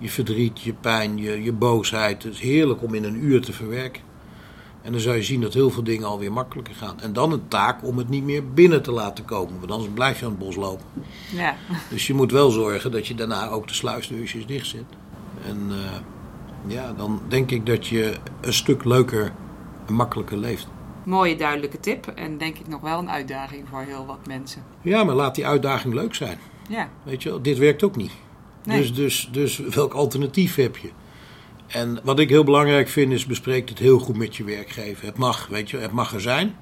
[0.02, 2.24] je verdriet, je pijn, je, je boosheid.
[2.24, 4.02] Het is heerlijk om in een uur te verwerken.
[4.82, 7.00] En dan zou je zien dat heel veel dingen alweer makkelijker gaan.
[7.00, 9.60] En dan een taak om het niet meer binnen te laten komen.
[9.60, 10.86] Want anders blijf je aan het bos lopen.
[11.32, 11.56] Ja.
[11.90, 14.84] Dus je moet wel zorgen dat je daarna ook de sluisdeurtjes dicht zet.
[15.46, 15.76] En uh,
[16.68, 19.32] ja, dan denk ik dat je een stuk leuker
[19.88, 20.68] en makkelijker leeft.
[21.04, 24.64] Mooie duidelijke tip en denk ik nog wel een uitdaging voor heel wat mensen.
[24.82, 26.38] Ja, maar laat die uitdaging leuk zijn.
[26.70, 26.90] Ja.
[27.04, 28.12] Weet je, dit werkt ook niet.
[28.64, 28.80] Nee.
[28.80, 30.90] Dus, dus, dus welk alternatief heb je?
[31.68, 35.06] En wat ik heel belangrijk vind is, bespreek het heel goed met je werkgever.
[35.06, 36.56] Het mag, weet je, het mag er zijn.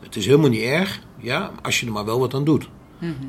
[0.00, 2.68] Het is helemaal niet erg, ja, als je er maar wel wat aan doet.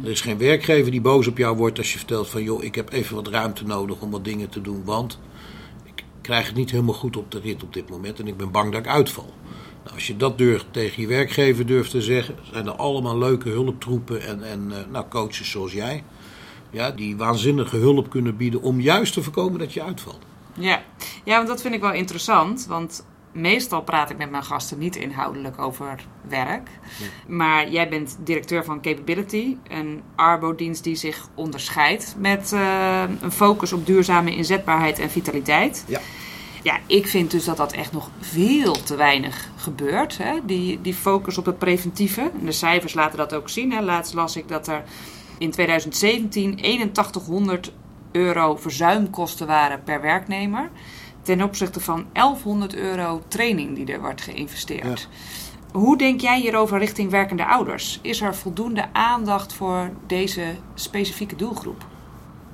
[0.04, 2.44] Er is geen werkgever die boos op jou wordt als je vertelt van...
[2.44, 5.20] joh, ik heb even wat ruimte nodig om wat dingen te doen, want
[5.84, 8.52] ik krijg het niet helemaal goed op de rit op dit moment en ik ben
[8.52, 9.34] bang dat ik uitval.
[9.84, 13.50] Nou, als je dat durft tegen je werkgever durft te zeggen, zijn er allemaal leuke
[13.50, 16.04] hulptroepen en, en eh, nou, coaches zoals jij...
[16.76, 20.20] Ja, die waanzinnige hulp kunnen bieden om juist te voorkomen dat je uitvalt.
[20.54, 20.84] Ja.
[21.24, 22.66] ja, want dat vind ik wel interessant.
[22.66, 26.70] Want meestal praat ik met mijn gasten niet inhoudelijk over werk.
[27.28, 33.74] Maar jij bent directeur van Capability, een Arbo-dienst die zich onderscheidt met eh, een focus
[33.74, 35.84] op duurzame inzetbaarheid en vitaliteit.
[35.88, 36.00] Ja.
[36.64, 40.18] Ja, ik vind dus dat dat echt nog veel te weinig gebeurt.
[40.18, 40.40] Hè?
[40.44, 42.32] Die, die focus op het preventieve.
[42.40, 43.72] En de cijfers laten dat ook zien.
[43.72, 43.82] Hè?
[43.82, 44.84] Laatst las ik dat er
[45.38, 47.72] in 2017 8100
[48.12, 50.70] euro verzuimkosten waren per werknemer.
[51.22, 55.08] Ten opzichte van 1100 euro training die er wordt geïnvesteerd.
[55.72, 58.00] Hoe denk jij hierover richting werkende ouders?
[58.02, 60.44] Is er voldoende aandacht voor deze
[60.74, 61.86] specifieke doelgroep?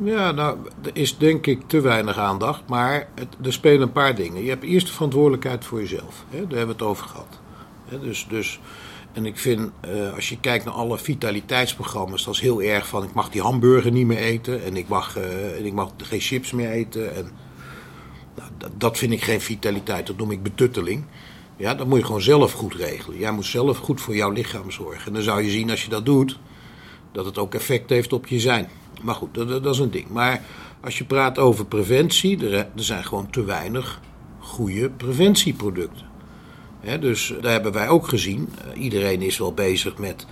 [0.03, 4.15] Ja, nou, er is denk ik te weinig aandacht, maar het, er spelen een paar
[4.15, 4.43] dingen.
[4.43, 6.37] Je hebt eerst de verantwoordelijkheid voor jezelf, hè?
[6.47, 7.39] daar hebben we het over gehad.
[7.85, 8.59] Hè, dus, dus,
[9.13, 13.03] en ik vind, eh, als je kijkt naar alle vitaliteitsprogramma's, dat is heel erg van
[13.03, 16.19] ik mag die hamburger niet meer eten en ik mag, eh, en ik mag geen
[16.19, 17.15] chips meer eten.
[17.15, 17.31] En,
[18.35, 21.03] nou, dat, vind ik geen vitaliteit, dat noem ik betutteling.
[21.57, 23.19] Ja, dat moet je gewoon zelf goed regelen.
[23.19, 25.07] Jij moet zelf goed voor jouw lichaam zorgen.
[25.07, 26.39] En dan zou je zien als je dat doet,
[27.11, 28.69] dat het ook effect heeft op je zijn.
[29.01, 30.09] Maar goed, dat, dat is een ding.
[30.09, 30.41] Maar
[30.81, 34.01] als je praat over preventie, er, er zijn gewoon te weinig
[34.39, 36.10] goede preventieproducten.
[36.81, 38.49] Dus daar hebben wij ook gezien.
[38.67, 40.25] Uh, iedereen is wel bezig met.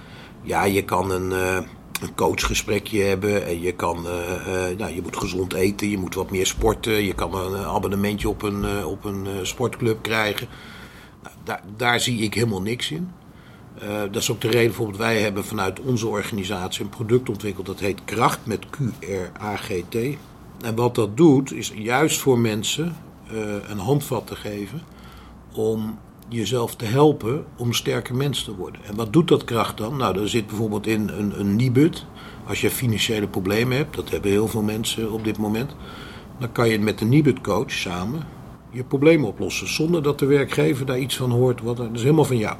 [0.44, 1.56] Ja, je kan een, uh,
[2.02, 3.46] een coachgesprekje hebben.
[3.46, 4.06] En je kan.
[4.06, 5.90] Uh, nou, je moet gezond eten.
[5.90, 7.04] Je moet wat meer sporten.
[7.04, 10.48] Je kan een abonnementje op een, op een sportclub krijgen.
[11.24, 13.10] Nou, daar, daar zie ik helemaal niks in.
[14.12, 17.80] Dat is ook de reden, bijvoorbeeld, wij hebben vanuit onze organisatie een product ontwikkeld dat
[17.80, 19.96] heet Kracht met Q-R-A-G-T.
[20.62, 22.96] En wat dat doet, is juist voor mensen
[23.68, 24.82] een handvat te geven
[25.54, 28.82] om jezelf te helpen om sterker mens te worden.
[28.84, 29.98] En wat doet dat kracht dan?
[29.98, 32.06] Nou, er zit bijvoorbeeld in een, een Nibud.
[32.48, 35.76] Als je financiële problemen hebt, dat hebben heel veel mensen op dit moment,
[36.40, 38.38] dan kan je met de Nibud coach samen
[38.72, 41.62] je problemen oplossen zonder dat de werkgever daar iets van hoort.
[41.62, 42.58] Wat, dat is helemaal van jou.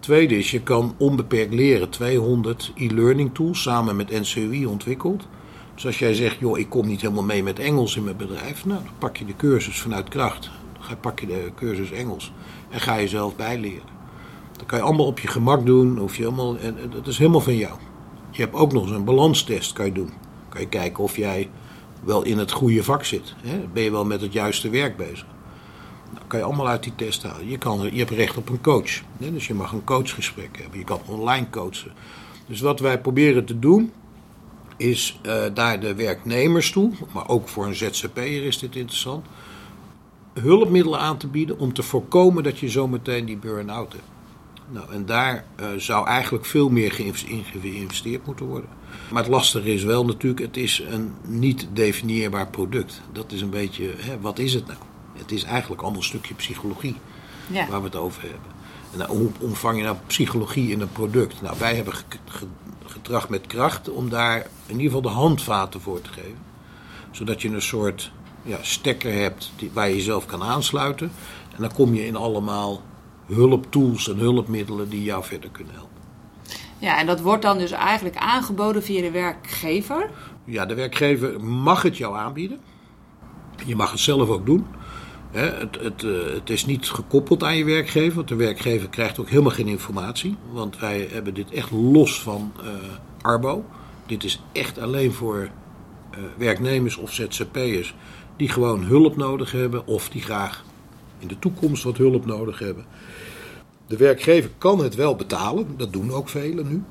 [0.00, 1.90] Tweede is, je kan onbeperkt leren.
[1.90, 5.26] 200 e-learning tools samen met NCUI ontwikkeld.
[5.74, 8.64] Dus als jij zegt, joh, ik kom niet helemaal mee met Engels in mijn bedrijf.
[8.64, 10.50] Nou, dan pak je de cursus vanuit kracht.
[10.88, 12.32] Dan pak je de cursus Engels.
[12.74, 13.88] En ga je zelf bijleren.
[14.56, 16.00] Dat kan je allemaal op je gemak doen.
[16.00, 17.78] Of je helemaal, en dat is helemaal van jou.
[18.30, 20.12] Je hebt ook nog eens een balanstest kan je doen.
[20.48, 21.50] Kan je kijken of jij
[22.04, 23.34] wel in het goede vak zit.
[23.42, 23.58] Hè?
[23.72, 25.26] Ben je wel met het juiste werk bezig.
[26.14, 27.48] Dat kan je allemaal uit die test halen.
[27.48, 29.00] Je, kan, je hebt recht op een coach.
[29.18, 29.32] Hè?
[29.32, 30.78] Dus je mag een coachgesprek hebben.
[30.78, 31.92] Je kan online coachen.
[32.46, 33.92] Dus wat wij proberen te doen,
[34.76, 39.26] is uh, daar de werknemers toe, maar ook voor een ZZP'er is dit interessant,
[40.34, 44.04] hulpmiddelen aan te bieden om te voorkomen dat je zometeen die burn-out hebt.
[44.68, 48.70] Nou, en daar uh, zou eigenlijk veel meer in geïnvesteerd moeten worden.
[49.10, 53.00] Maar het lastige is wel natuurlijk, het is een niet definieerbaar product.
[53.12, 54.78] Dat is een beetje, hè, wat is het nou?
[55.12, 56.96] Het is eigenlijk allemaal een stukje psychologie
[57.50, 57.68] ja.
[57.68, 58.52] waar we het over hebben.
[58.92, 61.42] En nou, hoe omvang je nou psychologie in een product?
[61.42, 61.94] Nou, wij hebben
[62.84, 66.38] getracht met kracht om daar in ieder geval de handvaten voor te geven.
[67.10, 68.12] Zodat je een soort
[68.44, 71.12] ja, stekker hebt die, waar je jezelf kan aansluiten.
[71.54, 72.82] En dan kom je in allemaal
[73.26, 75.92] hulptools en hulpmiddelen die jou verder kunnen helpen.
[76.78, 80.10] Ja, en dat wordt dan dus eigenlijk aangeboden via de werkgever?
[80.44, 82.60] Ja, de werkgever mag het jou aanbieden.
[83.66, 84.66] Je mag het zelf ook doen.
[85.30, 86.02] Het, het,
[86.34, 90.36] het, is niet gekoppeld aan je werkgever, want de werkgever krijgt ook helemaal geen informatie.
[90.52, 92.68] Want wij hebben dit echt los van uh,
[93.22, 93.64] Arbo.
[94.06, 97.94] Dit is echt alleen voor uh, werknemers of ZZP'ers
[98.36, 100.64] die gewoon hulp nodig hebben of die graag
[101.18, 102.84] in de toekomst wat hulp nodig hebben.
[103.86, 106.82] De werkgever kan het wel betalen, dat doen ook velen nu.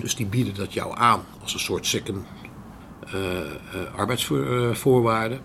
[0.00, 2.26] Dus die bieden dat jou aan als een soort second
[3.14, 5.40] uh, uh, arbeidsvoorwaarden.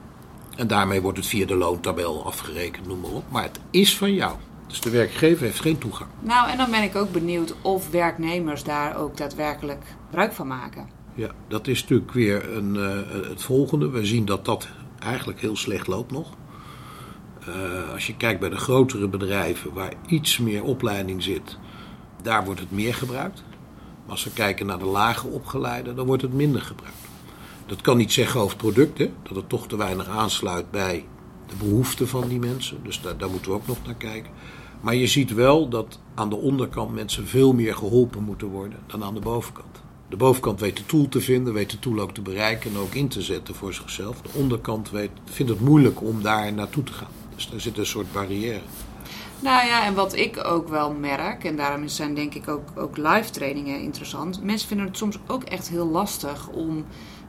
[0.56, 3.23] En daarmee wordt het via de loontabel afgerekend, noem maar op.
[3.30, 4.36] Maar het is van jou.
[4.67, 6.10] Dus de werkgever heeft geen toegang.
[6.19, 10.89] Nou, en dan ben ik ook benieuwd of werknemers daar ook daadwerkelijk gebruik van maken.
[11.13, 13.89] Ja, dat is natuurlijk weer een, uh, het volgende.
[13.89, 14.67] We zien dat dat
[15.00, 16.34] eigenlijk heel slecht loopt nog.
[17.45, 21.58] Eh, als je kijkt bij de grotere bedrijven waar iets meer opleiding zit,
[22.21, 23.43] daar wordt het meer gebruikt.
[24.02, 26.97] Maar als we kijken naar de lage opgeleiden, dan wordt het minder gebruikt.
[27.65, 31.06] Dat kan niet zeggen over producten, dat het toch te weinig aansluit bij
[31.47, 32.84] de behoeften van die mensen.
[32.84, 34.32] Dus daar, daar moeten we ook nog naar kijken.
[34.82, 39.04] Maar je ziet wel dat aan de onderkant mensen veel meer geholpen moeten worden dan
[39.04, 39.82] aan de bovenkant.
[40.12, 42.93] De bovenkant weet de tool te vinden, weet de tool ook te bereiken en ook
[42.93, 44.21] in te zetten voor zichzelf.
[44.21, 47.08] De onderkant weet, vindt het moeilijk om daar naartoe te gaan.
[47.36, 48.60] Dus daar zit een soort barrière.
[49.39, 52.97] Nou ja, en wat ik ook wel merk, en daarom zijn denk ik ook, ook
[52.97, 54.43] live trainingen interessant.
[54.43, 56.86] Mensen vinden het soms ook echt heel lastig om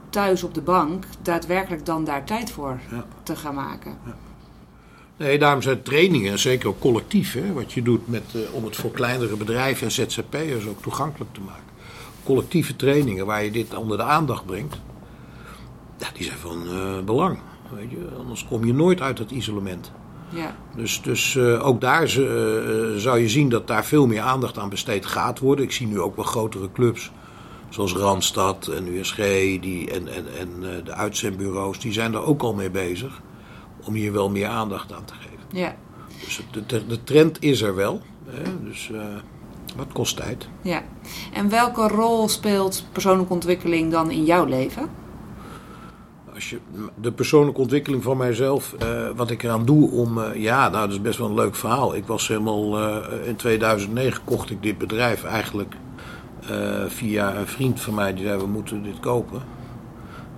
[0.09, 3.05] thuis op de bank daadwerkelijk dan daar tijd voor Ja.
[3.23, 3.97] te gaan maken.
[5.17, 8.75] Nee, daarom zijn trainingen, zeker ook collectief, hè, wat je doet met, eh, om het
[8.75, 11.72] voor kleinere bedrijven en ZZP'ers ook toegankelijk te maken.
[12.23, 14.79] Collectieve trainingen waar je dit onder de aandacht brengt,
[15.97, 17.39] ja, die zijn van eh, belang.
[17.75, 18.07] Weet je?
[18.17, 19.91] Anders kom je nooit uit het isolement.
[20.29, 22.09] Ja, Dus, dus eh, ook daar eh,
[22.97, 25.65] zou je zien dat daar veel meer aandacht aan besteed gaat worden.
[25.65, 27.11] Ik zie nu ook wel grotere clubs,
[27.69, 29.15] zoals Randstad en USG
[29.61, 33.21] die, en, en, en de uitzendbureaus, die zijn er ook al mee bezig
[33.85, 35.59] om hier wel meer aandacht aan te geven.
[35.59, 35.75] ja,
[36.25, 38.01] Dus de, de, de trend is er wel.
[38.25, 38.63] Hè?
[38.63, 38.91] Dus
[39.75, 40.47] wat kost tijd.
[40.61, 40.81] ja.
[41.33, 44.89] En welke rol speelt persoonlijke ontwikkeling dan in jouw leven?
[46.33, 46.57] Als je,
[47.01, 50.17] de persoonlijke ontwikkeling van mijzelf, eh, wat ik eraan doe om.
[50.21, 51.95] eh, ja, nou, dat is best wel een leuk verhaal.
[51.95, 52.79] Ik was helemaal.
[52.79, 55.75] eh, in 2009 kocht ik dit bedrijf eigenlijk
[56.87, 59.41] via een vriend van mij die zei: We moeten dit kopen.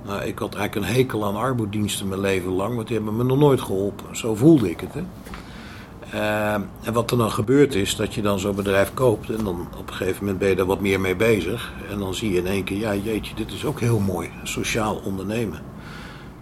[0.06, 3.24] Nou, ik had eigenlijk een hekel aan arbodiensten mijn leven lang, want die hebben me
[3.24, 4.17] nog nooit geholpen.
[4.17, 4.93] Zo voelde ik het.
[4.93, 5.04] Hè.
[6.15, 9.67] Eh, en wat er dan gebeurt is dat je dan zo'n bedrijf koopt en dan
[9.78, 11.73] op een gegeven moment ben je daar wat meer mee bezig.
[11.89, 14.95] En dan zie je in één keer, ja jeetje, dit is ook heel mooi, sociaal
[14.95, 15.60] ondernemen.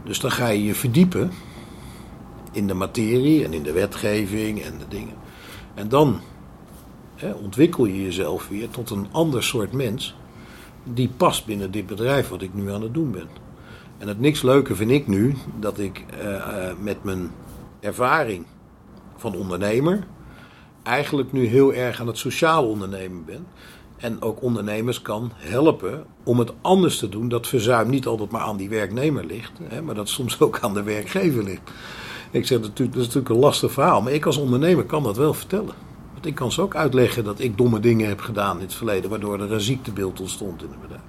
[0.04, 1.32] Dus dan ga je je verdiepen
[2.52, 5.16] in de materie en in de wetgeving en de dingen.
[5.74, 6.20] En dan
[7.16, 10.16] hè, ontwikkel je jezelf weer tot een ander soort mens
[10.84, 13.28] die past binnen dit bedrijf wat ik nu aan het doen ben.
[13.98, 17.32] En het niks leuker vind ik nu dat ik eh, eh, met mijn
[17.80, 18.46] ervaring
[19.24, 20.04] van ondernemer
[20.84, 23.46] eigenlijk nu heel erg aan het sociaal ondernemen ben.
[23.98, 27.30] En ook ondernemers kan helpen om het anders te doen.
[27.30, 30.74] Dat verzuim niet altijd maar aan die werknemer ligt, hè, maar dat soms ook aan
[30.74, 31.72] de werkgever ligt.
[32.32, 35.34] Ik zeg dat is natuurlijk een lastig verhaal, maar ik als ondernemer kan dat wel
[35.34, 35.74] vertellen.
[36.14, 39.10] Want ik kan ze ook uitleggen dat ik domme dingen heb gedaan in het verleden,
[39.10, 41.02] waardoor er een ziektebeeld ontstond in het bedrijf.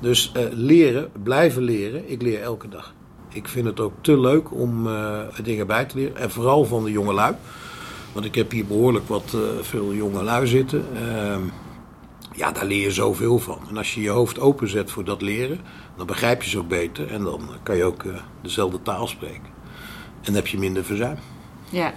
[0.00, 2.10] Dus eh, leren, blijven leren.
[2.10, 2.94] Ik leer elke dag.
[3.28, 6.16] Ik vind het ook te leuk om eh, dingen bij te leren.
[6.16, 7.34] En vooral van de jonge lui.
[8.12, 10.84] Want ik heb hier behoorlijk wat eh, veel jonge lui zitten.
[10.96, 11.42] Ehm,
[12.32, 13.58] ja, daar leer je zoveel van.
[13.68, 15.60] En als je je hoofd openzet voor dat leren,
[15.96, 17.10] dan begrijp je ze ook beter.
[17.10, 18.12] En dan kan je ook eh,
[18.42, 19.56] dezelfde taal spreken.
[20.20, 21.18] En dan heb je minder verzuim.
[21.70, 21.92] Ja.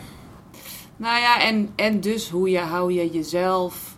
[0.97, 3.90] Nou ja, en, en dus hoe je, hou je jezelf...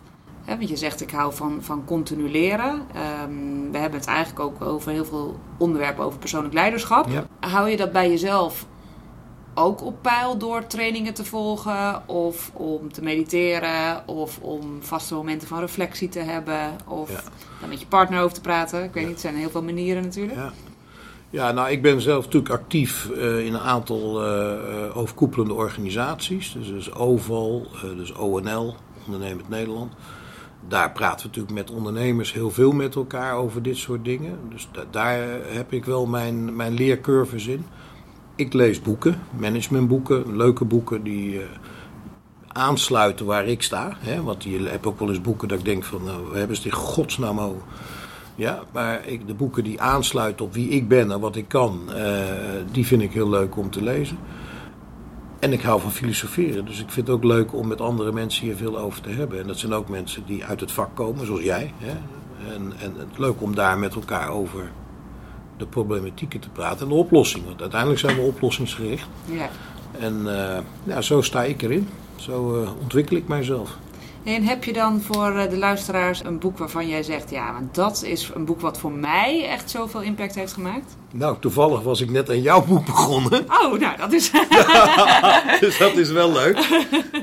[0.46, 2.82] Want je zegt, ik hou van, van continu leren.
[2.94, 7.08] Ehm, we hebben het eigenlijk ook over heel veel onderwerpen over persoonlijk leiderschap.
[7.08, 7.26] Ja.
[7.40, 8.66] Hou je dat bij jezelf
[9.54, 12.08] ook op peil door trainingen te volgen?
[12.08, 14.08] Of om te mediteren?
[14.08, 16.76] Of om vaste momenten van reflectie te hebben?
[16.86, 17.20] Of Ja.
[17.60, 18.84] daar met je partner over te praten?
[18.84, 20.38] Ik weet niet, er zijn heel veel manieren natuurlijk.
[20.38, 20.52] Ja.
[21.30, 26.52] Ja, nou, ik ben zelf natuurlijk actief eh, in een aantal eh, overkoepelende organisaties.
[26.52, 28.74] Dus, dus OVAL, eh, dus ONL,
[29.06, 29.92] Ondernemend Nederland.
[30.68, 34.38] Daar praten we natuurlijk met ondernemers heel veel met elkaar over dit soort dingen.
[34.50, 37.64] Dus da- daar heb ik wel mijn, mijn leercurves in.
[38.36, 41.46] Ik lees boeken, managementboeken, leuke boeken die eh,
[42.48, 43.96] aansluiten waar ik sta.
[43.98, 44.22] Hè?
[44.22, 46.64] Want je hebt ook wel eens boeken dat ik denk van, nou, we hebben ze
[46.64, 47.62] in godsnaam over.
[48.34, 51.92] Ja, maar ik, de boeken die aansluiten op wie ik ben en wat ik kan,
[51.92, 52.22] eh,
[52.72, 54.18] die vind ik heel leuk om te lezen.
[55.44, 58.44] En ik hou van filosoferen, dus ik vind het ook leuk om met andere mensen
[58.44, 59.40] hier veel over te hebben.
[59.40, 61.72] En dat zijn ook mensen die uit het vak komen, zoals jij.
[61.78, 61.90] Hè?
[62.54, 64.70] En, en het leuk om daar met elkaar over
[65.56, 67.46] de problematieken te praten en de oplossingen.
[67.46, 69.06] Want uiteindelijk zijn we oplossingsgericht.
[69.24, 69.50] Ja.
[69.98, 71.88] En eh, ja, zo sta ik erin.
[72.16, 73.76] Zo eh, ontwikkel ik mijzelf.
[74.24, 77.74] En heb je dan voor eh, de luisteraars een boek waarvan jij zegt, ja, want
[77.74, 80.96] dat is een boek wat voor mij echt zoveel impact heeft gemaakt?
[81.12, 83.40] Nou, toevallig was ik net aan jouw boek begonnen.
[83.62, 84.30] Oh, nou, dat is.
[85.60, 86.56] dus dat is wel leuk.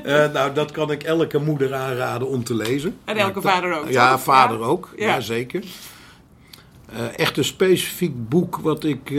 [0.04, 2.96] Eh, nou, dat kan ik elke moeder aanraden om te lezen.
[3.04, 4.22] En elke Maar- vader ook, Ja, toch?
[4.22, 4.64] vader Ja.
[4.64, 4.88] ook.
[4.96, 5.64] Ja, zeker.
[6.92, 9.10] Eh, echt een specifiek boek wat ik...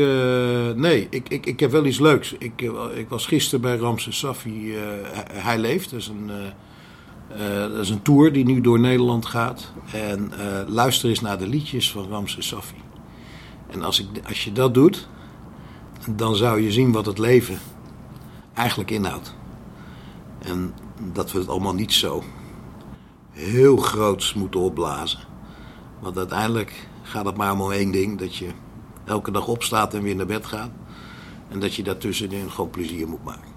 [0.75, 2.35] nee, ik, ik, ik heb wel iets leuks.
[2.39, 2.61] Ik,
[2.95, 4.73] ik was gisteren bij Ramses Safi.
[5.31, 5.89] hij, leeft.
[5.91, 6.31] Dat is, een,
[7.37, 9.71] dat is een tour die nu door Nederland gaat.
[9.91, 12.75] En eh, luister eens naar de liedjes van Ramses Safi.
[13.69, 15.07] En als, ik, als je dat doet,
[16.09, 17.57] dan zou je zien wat het leven
[18.53, 19.35] eigenlijk inhoudt.
[20.39, 20.73] En
[21.13, 22.23] dat we het allemaal niet zo
[23.31, 25.19] heel groots moeten opblazen.
[25.99, 28.49] Want uiteindelijk gaat het maar om één ding: dat je
[29.05, 30.71] elke dag opstaat en weer naar bed gaat.
[31.49, 33.52] En dat je daartussenin gewoon plezier moet maken.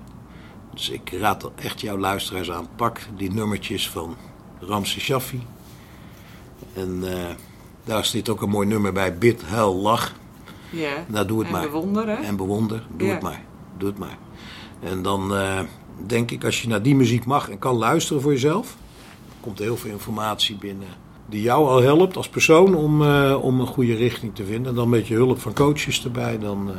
[0.76, 2.68] Dus ik raad echt jouw luisteraars aan.
[2.76, 4.16] Pak die nummertjes van
[4.60, 5.42] Ramse Shaffi.
[6.74, 7.10] En uh,
[7.84, 9.18] daar zit ook een mooi nummer bij.
[9.18, 10.14] Bid, huil, lach.
[10.70, 11.04] Ja.
[11.06, 11.62] Nou, doe het en maar.
[11.62, 12.18] bewonderen.
[12.22, 12.82] En bewonder.
[12.96, 13.14] Doe Ja.
[13.14, 13.42] het maar.
[13.76, 14.18] Doe het maar.
[14.80, 15.60] En dan eh,
[16.06, 18.76] denk ik, als je naar die muziek mag en kan luisteren voor jezelf,
[19.40, 20.88] komt er heel veel informatie binnen.
[21.28, 24.70] Die jou al helpt als persoon om, eh, om een goede richting te vinden.
[24.70, 26.70] En dan met je hulp van coaches erbij, dan,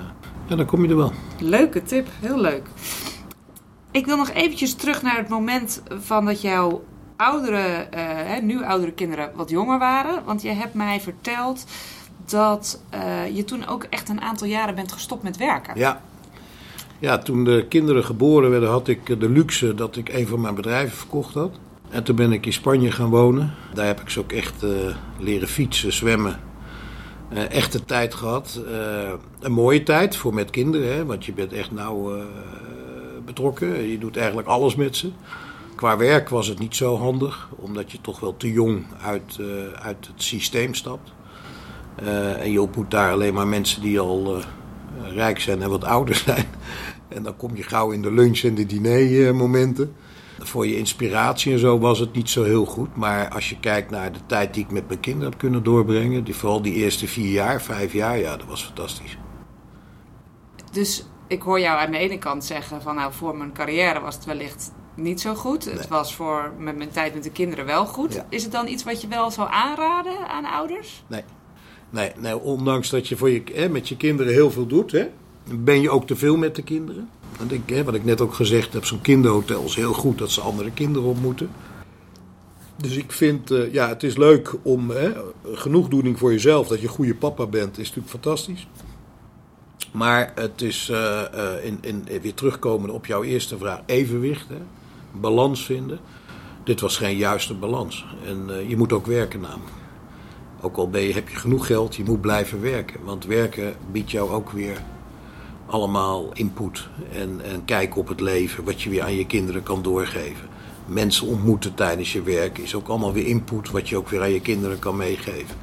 [0.47, 1.11] ja, dan kom je er wel.
[1.39, 2.63] Leuke tip, heel leuk.
[3.97, 6.83] Ik wil nog eventjes terug naar het moment van dat jouw
[7.15, 10.23] oudere, eh, nu oudere kinderen wat jonger waren.
[10.25, 11.65] Want je hebt mij verteld
[12.25, 15.79] dat eh, je toen ook echt een aantal jaren bent gestopt met werken.
[15.79, 16.01] Ja.
[16.99, 20.55] ja, toen de kinderen geboren werden, had ik de luxe dat ik een van mijn
[20.55, 21.59] bedrijven verkocht had.
[21.89, 23.53] En toen ben ik in Spanje gaan wonen.
[23.73, 24.69] Daar heb ik ze ook echt eh,
[25.19, 26.39] leren fietsen, zwemmen.
[27.49, 28.61] Echte tijd gehad.
[28.67, 31.85] Eh, een mooie tijd voor met kinderen, want je bent echt eh,
[33.27, 33.81] betrokken.
[33.81, 35.11] Je doet eigenlijk alles met ze.
[35.75, 39.85] Qua werk was het niet zo handig, omdat je toch wel te jong uit, eh,
[39.85, 41.11] uit het systeem stapt.
[41.95, 44.43] Eh, en je ontmoet daar alleen maar mensen die al eh,
[45.13, 46.45] rijk zijn en wat ouder zijn.
[47.07, 49.93] En dan kom je gauw in de lunch- en de dinermomenten.
[50.39, 52.95] Voor je inspiratie en zo was het niet zo heel goed.
[52.95, 56.23] Maar als je kijkt naar de tijd die ik met mijn kinderen heb kunnen doorbrengen,
[56.23, 59.17] die, vooral die eerste vier jaar, vijf jaar, ja, dat was fantastisch.
[60.71, 64.15] Dus ik hoor jou aan de ene kant zeggen van nou voor mijn carrière was
[64.15, 65.65] het wellicht niet zo goed.
[65.65, 68.13] Het was voor met mijn tijd met de kinderen wel goed.
[68.13, 68.25] Ja.
[68.29, 71.03] Is het dan iets wat je wel zou aanraden aan ouders?
[71.07, 71.23] Nee,
[71.89, 75.07] nee, nee ondanks dat je voor je, hè, met je kinderen heel veel doet, hè,
[75.43, 77.09] ben je ook te veel met de kinderen.
[77.37, 80.31] Want ik, hè, wat ik net ook gezegd heb, zo'n kinderhotel is heel goed dat
[80.31, 81.49] ze andere kinderen ontmoeten.
[82.75, 85.11] Dus ik vind, eh, ja, het is leuk om hè,
[85.43, 88.67] genoegdoening voor jezelf, dat je goede papa bent, is natuurlijk fantastisch.
[89.97, 94.61] Maar het is eh, eh, in, in, weer terugkomen op jouw eerste vraag: evenwicht, hè,
[95.11, 95.99] balans vinden.
[96.63, 98.05] Dit was geen juiste balans.
[98.25, 99.75] En eh, je moet ook werken namelijk.
[100.61, 103.03] Ook al ben je, heb je genoeg geld, je moet blijven werken.
[103.03, 104.77] Want werken biedt jou ook weer
[105.65, 106.87] allemaal input.
[107.11, 110.47] En, en kijk op het leven, wat je weer aan je kinderen kan doorgeven.
[110.85, 114.31] Mensen ontmoeten tijdens je werk is ook allemaal weer input, wat je ook weer aan
[114.31, 115.55] je kinderen kan meegeven.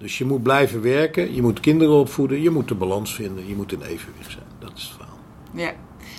[0.00, 3.54] Dus je moet blijven werken, je moet kinderen opvoeden, je moet de balans vinden, je
[3.56, 4.44] moet in evenwicht zijn.
[4.58, 5.18] Dat is het verhaal.
[5.52, 5.72] Ja.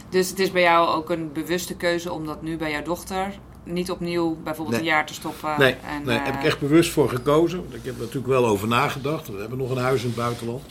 [0.09, 3.39] Dus het is bij jou ook een bewuste keuze om dat nu bij jouw dochter
[3.63, 4.79] niet opnieuw bijvoorbeeld Nee.
[4.87, 5.55] een jaar te stoppen.
[5.57, 7.59] Nee, en, nee, eh, heb ik echt bewust voor gekozen.
[7.59, 9.27] Want ik heb er natuurlijk wel over nagedacht.
[9.27, 10.61] We hebben nog een huis in het buitenland.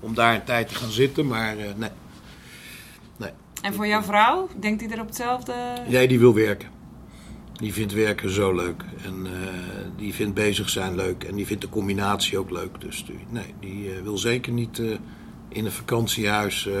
[0.00, 1.90] Om daar een tijd te gaan zitten, maar eh, nee.
[3.62, 5.54] En voor jouw vrouw, denkt die er op hetzelfde?
[5.88, 6.68] Nee, die wil werken.
[7.60, 8.84] Die vindt werken zo leuk.
[9.04, 9.32] En eh,
[9.96, 11.24] die vindt bezig zijn leuk.
[11.24, 12.80] En die vindt de combinatie ook leuk.
[12.80, 14.86] Dus die, nee, die eh, wil zeker niet eh,
[15.48, 16.78] in een vakantiehuis eh,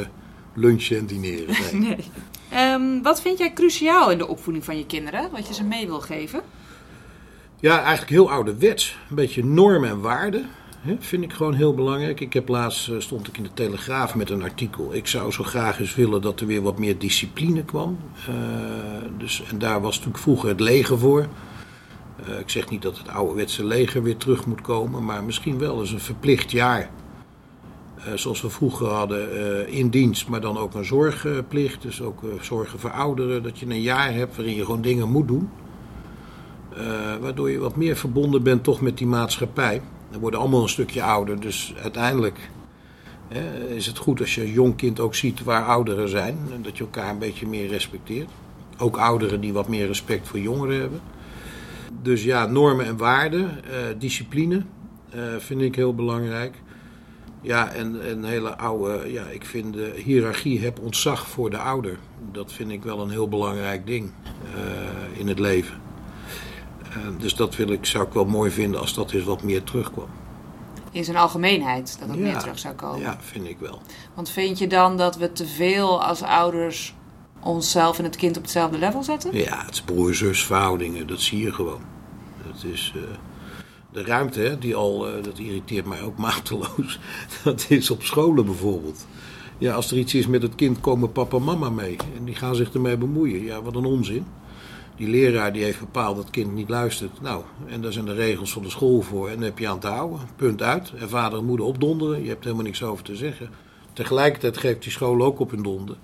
[0.54, 1.54] lunchen en dineren.
[1.72, 1.80] Nee.
[1.80, 1.98] Nee.
[2.50, 5.30] Ehm, wat vind jij cruciaal in de opvoeding van je kinderen?
[5.30, 6.42] Wat je ze mee wil geven?
[7.60, 8.98] Ja, eigenlijk heel ouderwets.
[9.08, 10.48] Een beetje normen en waarden.
[10.98, 12.20] Vind ik gewoon heel belangrijk.
[12.20, 14.94] Ik heb laatst eh, stond ik in de Telegraaf met een artikel.
[14.94, 17.98] Ik zou zo graag eens willen dat er weer wat meer discipline kwam.
[18.28, 18.34] Eh,
[19.18, 21.26] dus, en daar was natuurlijk vroeger het leger voor.
[22.26, 25.80] Eh, ik zeg niet dat het ouderwetse leger weer terug moet komen, maar misschien wel
[25.80, 26.90] eens een verplicht jaar.
[28.14, 31.82] Zoals we vroeger hadden in dienst, maar dan ook een zorgplicht.
[31.82, 33.42] Dus ook zorgen voor ouderen.
[33.42, 35.50] Dat je een jaar hebt waarin je gewoon dingen moet doen.
[37.20, 39.82] Waardoor je wat meer verbonden bent toch met die maatschappij.
[40.10, 42.50] We worden allemaal een stukje ouder, dus uiteindelijk
[43.28, 46.38] hè, is het goed als je een jong kind ook ziet waar ouderen zijn.
[46.52, 48.30] En dat je elkaar een beetje meer respecteert.
[48.78, 51.00] Ook ouderen die wat meer respect voor jongeren hebben.
[52.02, 54.64] Dus ja, normen en waarden, eh, discipline
[55.10, 56.54] eh, vind ik heel belangrijk.
[57.42, 61.98] Ja, en een hele oude, ja, ik vind de hiërarchie heb ontzag voor de ouder.
[62.32, 64.10] Dat vind ik wel een heel belangrijk ding
[64.54, 65.74] eh, in het leven.
[66.90, 69.62] Eh, dus dat wil ik, zou ik wel mooi vinden als dat eens wat meer
[69.62, 70.08] terugkwam.
[70.92, 72.22] In zijn algemeenheid, dat Ja.
[72.22, 73.00] meer terug zou komen.
[73.00, 73.80] Ja, vind ik wel.
[74.14, 76.94] Want vind je dan dat we te veel als ouders
[77.40, 79.36] onszelf en het kind op hetzelfde level zetten?
[79.36, 81.80] Ja, het is broer-zus verhoudingen, dat zie je gewoon.
[82.46, 83.02] Dat is eh,
[83.92, 86.98] de ruimte, hè, die al, eh, dat irriteert mij ook mateloos.
[87.44, 89.06] Dat is op scholen bijvoorbeeld.
[89.58, 91.96] Ja, als er iets is met het kind, komen papa en mama mee.
[92.16, 93.44] En die gaan zich ermee bemoeien.
[93.44, 94.26] Ja, wat een onzin.
[95.00, 97.20] Die leraar die heeft bepaald dat het kind niet luistert.
[97.20, 99.28] Nou, en daar zijn de regels van de school voor.
[99.28, 100.18] En dan heb je aan te houden.
[100.36, 100.92] Punt uit.
[100.98, 102.22] En vader en moeder opdonderen.
[102.22, 103.50] Je hebt helemaal niks over te zeggen.
[103.92, 105.96] Tegelijkertijd geeft die school ook op hun donder.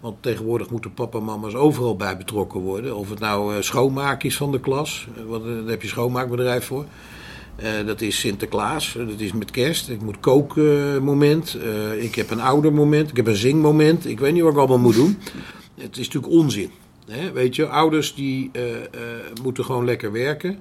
[0.00, 2.96] Want tegenwoordig moeten papa en mama's overal bij betrokken worden.
[2.96, 6.84] Of het nou uh, schoonmaak is van de klas, uh, daar heb je schoonmaakbedrijf voor.
[7.62, 9.88] Uh, dat is Sinterklaas, dat is met kerst.
[9.88, 11.58] Ik moet kookmoment,
[11.98, 14.06] ik heb een oudermoment, ik heb een zingmoment.
[14.06, 15.18] Ik weet niet wat ik allemaal moet doen.
[15.74, 16.70] Het is natuurlijk onzin.
[17.32, 18.50] Weet je, ouders die
[19.42, 20.58] moeten gewoon lekker werken.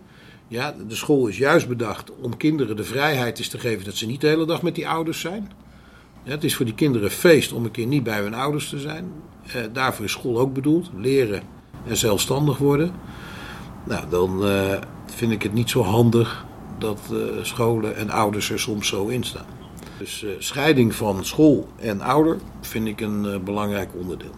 [0.47, 4.21] Ja, de school is juist bedacht om kinderen de vrijheid te geven dat ze niet
[4.21, 5.51] de hele dag met die ouders zijn.
[6.23, 8.79] Ja, het is voor die kinderen feest om een keer niet bij hun ouders te
[8.79, 9.11] zijn.
[9.45, 10.89] Eh, daarvoor is school ook bedoeld.
[10.97, 11.41] Leren
[11.87, 12.91] en zelfstandig worden.
[13.83, 14.43] Nou, dan
[15.05, 16.45] vind ik het niet zo handig
[16.79, 16.99] dat
[17.41, 19.45] scholen en ouders er soms zo in staan.
[19.97, 24.33] Dus scheiding van school en ouder vind ik een belangrijk onderdeel.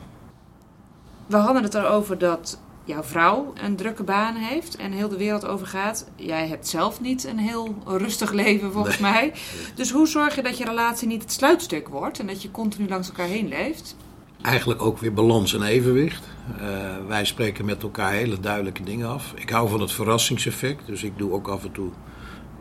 [1.30, 5.46] We hadden het erover dat jouw vrouw een drukke baan heeft en heel de wereld
[5.46, 6.10] overgaat.
[6.16, 9.34] Jij hebt zelf niet een heel rustig leven volgens mij.
[9.76, 12.88] Dus hoe zorg je dat je relatie niet het sluitstuk wordt en dat je continu
[12.88, 13.96] langs elkaar heen leeft?
[14.42, 16.28] Eigenlijk ook weer balans en evenwicht.
[16.62, 16.62] Uh,
[17.08, 19.34] wij spreken met elkaar hele duidelijke dingen af.
[19.36, 21.90] Ik hou van het verrassingseffect, dus ik doe ook af en toe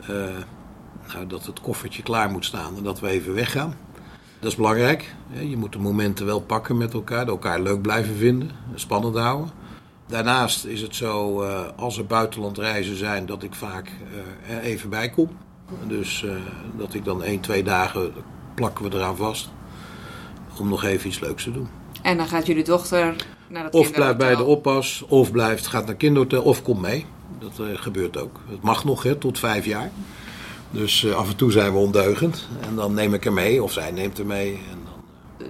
[0.01, 0.07] uh,
[1.13, 3.77] nou, dat het koffertje klaar moet staan en dat we even weggaan.
[4.41, 5.15] Dat is belangrijk.
[5.49, 9.51] Je moet de momenten wel pakken met elkaar, elkaar leuk blijven vinden, spannend houden.
[10.07, 13.91] Daarnaast is het zo, uh, als er buitenlandreizen zijn, dat ik vaak
[14.49, 15.29] uh, er even bij kom.
[15.87, 16.33] Dus uh,
[16.77, 18.13] dat ik dan één, twee dagen
[18.55, 19.51] plakken we eraan vast.
[20.61, 21.69] Om nog even iets leuks te doen.
[22.03, 23.17] En dan gaat jullie dochter
[23.49, 27.07] naar het Of blijft bij de oppas, of blijft, gaat naar kinderhotel, of komt mee.
[27.39, 28.41] Dat gebeurt ook.
[28.49, 29.91] Het mag nog, hè, tot vijf jaar.
[30.71, 32.49] Dus af en toe zijn we ondeugend.
[32.69, 34.61] En dan neem ik er mee, of zij neemt er mee.
[34.71, 34.79] En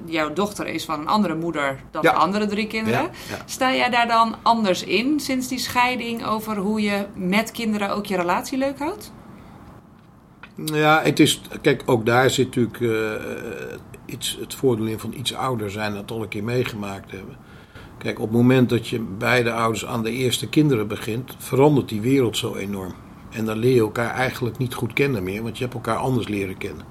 [0.04, 3.10] jouw dochter is van een andere moeder dan de andere drie kinderen.
[3.44, 8.06] Sta jij daar dan anders in sinds die scheiding over hoe je met kinderen ook
[8.06, 9.12] je relatie leuk houdt?
[10.64, 11.40] Ja, het is.
[11.62, 13.12] Kijk, ook daar zit natuurlijk uh,
[14.06, 17.36] iets, het voordeel in van iets ouder zijn, dat al een keer meegemaakt hebben.
[17.98, 22.00] Kijk, op het moment dat je beide ouders aan de eerste kinderen begint, verandert die
[22.00, 22.94] wereld zo enorm.
[23.30, 26.28] En dan leer je elkaar eigenlijk niet goed kennen meer, want je hebt elkaar anders
[26.28, 26.84] leren kennen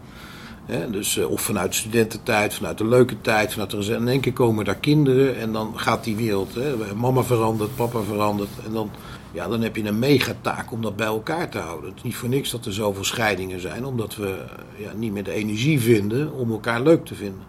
[0.90, 4.66] dus, uh, of vanuit studententijd, vanuit de leuke tijd, vanuit de In één keer komen
[4.66, 6.56] daar kinderen en dan gaat die wereld.
[6.96, 8.50] Mama verandert, papa verandert.
[8.66, 8.92] En dan,
[9.32, 11.90] ja, dan heb je een megataak om dat bij elkaar te houden.
[11.90, 14.46] Het is niet voor niks dat er zoveel scheidingen zijn, omdat we
[14.78, 17.44] ja, niet meer de energie vinden om elkaar leuk te vinden.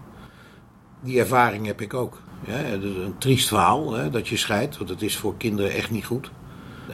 [1.00, 2.20] Die ervaring heb ik ook.
[2.46, 6.04] Ja, is een triest verhaal dat je scheidt, want het is voor kinderen echt niet
[6.04, 6.30] goed.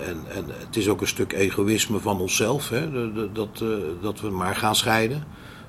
[0.00, 3.68] En, en het is ook een stuk egoïsme van onszelf, hè, dat, eh,
[4.00, 5.24] dat we maar gaan scheiden.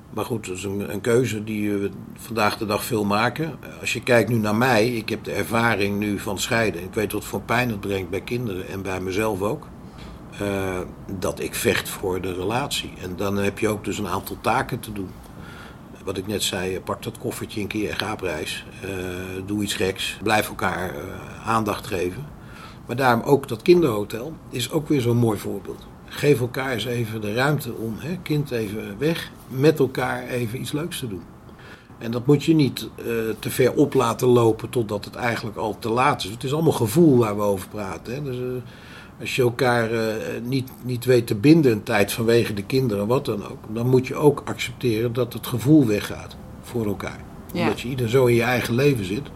[0.09, 3.55] Maar goed, dat is een, een, keuze die we vandaag de dag veel maken.
[3.79, 6.83] Als je kijkt nu naar mij, ik heb de ervaring nu van scheiden.
[6.83, 9.67] Ik weet wat voor pijn het brengt bij kinderen en bij mezelf ook.
[10.41, 10.79] Uh,
[11.19, 12.93] dat ik vecht voor de relatie.
[13.01, 15.09] En dan heb je ook dus een aantal taken te doen.
[16.03, 18.65] Wat ik net zei, pak dat koffertje een keer, ga op reis.
[19.45, 20.17] Doe iets geks.
[20.23, 20.95] Blijf elkaar
[21.45, 22.34] aandacht geven.
[22.85, 25.87] Maar daarom ook dat kinderhotel is ook weer zo'n mooi voorbeeld.
[26.05, 30.71] Geef elkaar eens even de ruimte om, hè, kind even weg, met elkaar even iets
[30.71, 31.23] leuks te doen.
[31.97, 33.05] En dat moet je niet uh,
[33.39, 36.29] te ver op laten lopen totdat het eigenlijk al te laat is.
[36.29, 38.13] Het is allemaal gevoel waar we over praten.
[38.13, 38.23] Hè.
[38.23, 38.45] Dus, uh,
[39.19, 40.01] als je elkaar uh,
[40.43, 44.07] niet, niet weet te binden een tijd vanwege de kinderen, wat dan ook, dan moet
[44.07, 47.19] je ook accepteren dat het gevoel weggaat voor elkaar.
[47.53, 47.61] Ja.
[47.61, 49.27] Omdat je ieder zo in je eigen leven zit.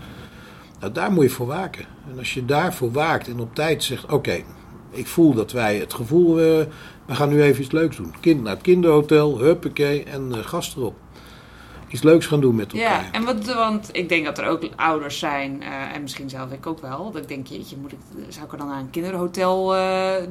[0.80, 1.86] Nou, daar moet je voor waken.
[2.12, 4.44] En als je daarvoor waakt en op tijd zegt: Oké,
[4.92, 6.46] ik voel dat wij het gevoel, uh,
[7.06, 8.14] we gaan nu even iets leuks doen.
[8.20, 10.96] Kind naar het kinderhotel, huppakee en uh, gast erop.
[11.88, 13.04] Iets leuks gaan doen met elkaar.
[13.04, 16.66] Ja, en want ik denk dat er ook ouders zijn, uh, en misschien zelf ik
[16.66, 19.76] ook wel, dat ik denk, jeetje, moet ik, zou ik er dan naar een kinderhotel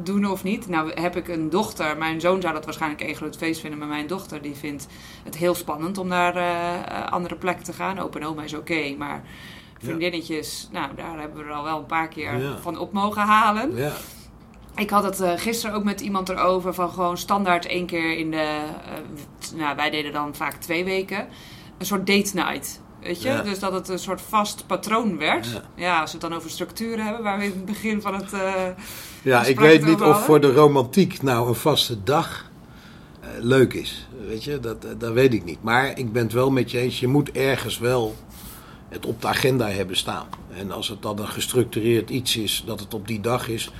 [0.04, 0.68] doen of niet?
[0.68, 3.88] Nou heb ik een dochter, mijn zoon zou dat waarschijnlijk een groot feest vinden, maar
[3.88, 4.86] mijn dochter die vindt
[5.24, 6.34] het heel spannend om naar
[7.10, 7.98] andere plekken te gaan.
[7.98, 9.22] Open oma is oké, maar
[9.78, 13.76] vriendinnetjes, nou daar hebben we er al wel een paar keer van op mogen halen.
[13.76, 13.92] Ja.
[14.78, 18.30] Ik had het uh, gisteren ook met iemand erover van gewoon standaard één keer in
[18.30, 18.58] de.
[19.56, 21.26] Uh, nou, wij deden dan vaak twee weken.
[21.78, 22.80] Een soort date night.
[23.00, 23.40] Weet je?
[23.44, 25.46] Dus dat het een soort vast patroon werd.
[25.46, 25.62] Ja.
[25.74, 26.00] ja.
[26.00, 28.32] als we het dan over structuren hebben, waar we in het begin van het.
[28.32, 28.52] Uh,
[29.22, 32.50] ja, ik weet niet of voor de romantiek nou een vaste dag
[33.40, 34.08] leuk is.
[34.26, 35.62] Weet je, dat, dat weet ik niet.
[35.62, 37.00] Maar ik ben het wel met je eens.
[37.00, 38.14] Je moet ergens wel
[38.88, 40.26] het op de agenda hebben staan.
[40.56, 43.70] En als het dan een gestructureerd iets is, dat het op die dag is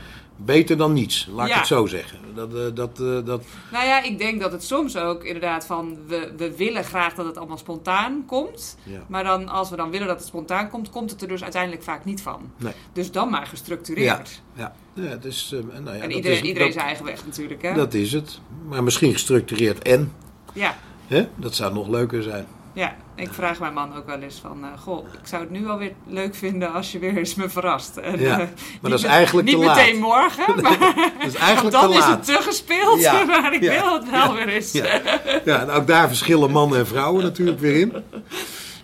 [0.40, 2.18] Beter dan niets, laat ik het zo zeggen.
[2.34, 3.42] Dat, uh, dat, uh, dat...
[3.72, 5.98] Nou ja, ik denk dat het soms ook inderdaad van...
[6.06, 8.76] We, we willen graag dat het allemaal spontaan komt.
[8.82, 9.04] Ja.
[9.08, 10.90] Maar dan, als we dan willen dat het spontaan komt...
[10.90, 12.52] komt het er dus uiteindelijk vaak niet van.
[12.56, 12.72] Nee.
[12.92, 14.42] Dus dan maar gestructureerd.
[14.54, 15.02] Ja, ja.
[15.08, 17.62] ja dus, uh, nou ja en iedereen, is, iedereen zijn eigen weg natuurlijk.
[17.62, 17.74] Hè?
[17.74, 18.40] Dat is het.
[18.68, 20.12] Maar misschien gestructureerd en.
[20.52, 20.76] Ja.
[21.06, 21.28] Hè?
[21.36, 22.46] Dat zou nog leuker zijn.
[22.78, 25.64] Ja, ik vraag mijn man ook wel eens van, uh, goh, ik zou het nu
[25.64, 27.96] wel weer leuk vinden als je weer eens me verrast.
[27.96, 28.46] En, ja, uh,
[28.80, 29.76] maar dat is eigenlijk niet te laat.
[29.76, 30.78] Niet meteen morgen, maar
[31.18, 34.10] dat is eigenlijk dan te is het te gespeeld, Ja, maar ik ja, wil het
[34.10, 34.72] wel weer eens.
[34.72, 35.00] Ja.
[35.44, 37.92] ja, en ook daar verschillen mannen en vrouwen natuurlijk weer in.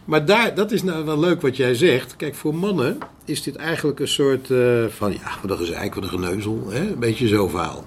[0.04, 2.16] Maar daar, dat is nou wel leuk wat jij zegt.
[2.16, 6.04] Kijk, voor mannen is dit eigenlijk een soort uh, van, ja, wat een gezeik, wat
[6.04, 6.66] een geneuzel.
[6.68, 6.80] Hè?
[6.80, 7.84] Een beetje zo verhaal.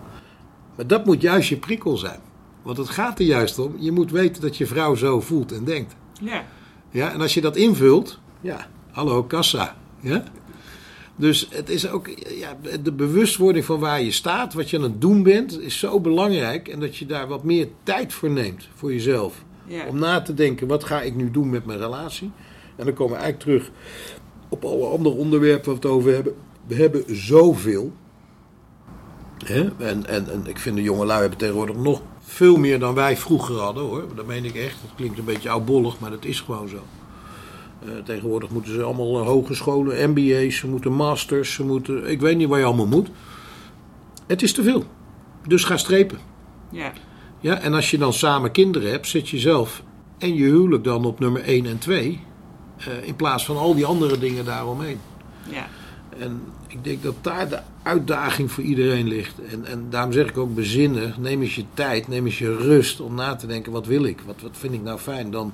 [0.76, 2.20] Maar dat moet juist je prikkel zijn.
[2.68, 3.76] Want het gaat er juist om.
[3.80, 5.96] Je moet weten dat je vrouw zo voelt en denkt.
[6.22, 6.46] Ja.
[6.90, 9.78] Ja, en als je dat invult, ja, hallo, kassa.
[10.00, 10.24] Ja?
[11.16, 15.02] Dus het is ook, ja, de bewustwording van waar je staat, wat je aan het
[15.02, 16.68] doen bent, is zo belangrijk.
[16.68, 19.44] En dat je daar wat meer tijd voor neemt, voor jezelf.
[19.66, 19.88] Ja.
[19.88, 22.32] Om na te denken, wat ga ik nu doen met mijn relatie?
[22.76, 23.72] En dan komen we eigenlijk terug
[24.50, 26.36] op alle andere onderwerpen waar we het over hebben.
[26.68, 27.94] We hebben zoveel.
[29.46, 29.70] Hè?
[29.78, 32.02] En, en, en ik vind de jongelui hebben tegenwoordig nog
[32.38, 34.06] veel meer dan wij vroeger hadden hoor.
[34.16, 34.78] Dat meen ik echt.
[34.82, 36.84] Dat klinkt een beetje oudbollig, maar dat is gewoon zo.
[37.86, 42.10] Uh, tegenwoordig moeten ze allemaal hogescholen, MBA's, ze moeten masters, ze moeten.
[42.10, 43.10] Ik weet niet waar je allemaal moet.
[44.28, 44.84] Het is te veel.
[45.48, 46.20] Dus ga strepen.
[46.72, 46.94] Ja.
[47.40, 49.84] Ja, en als je dan samen kinderen hebt, zet je zelf
[50.18, 52.20] en je huwelijk dan op nummer 1 en 2.
[52.80, 55.00] Uh, in plaats van al die andere dingen daaromheen.
[55.50, 55.68] Ja.
[56.20, 59.34] En ik denk dat daar de uitdaging voor iedereen ligt.
[59.52, 61.14] En, en daarom zeg ik ook bezinnen.
[61.20, 64.20] Neem eens je tijd, neem eens je rust om na te denken: wat wil ik?
[64.26, 65.32] Wat, wat vind ik nou fijn?
[65.32, 65.54] Dan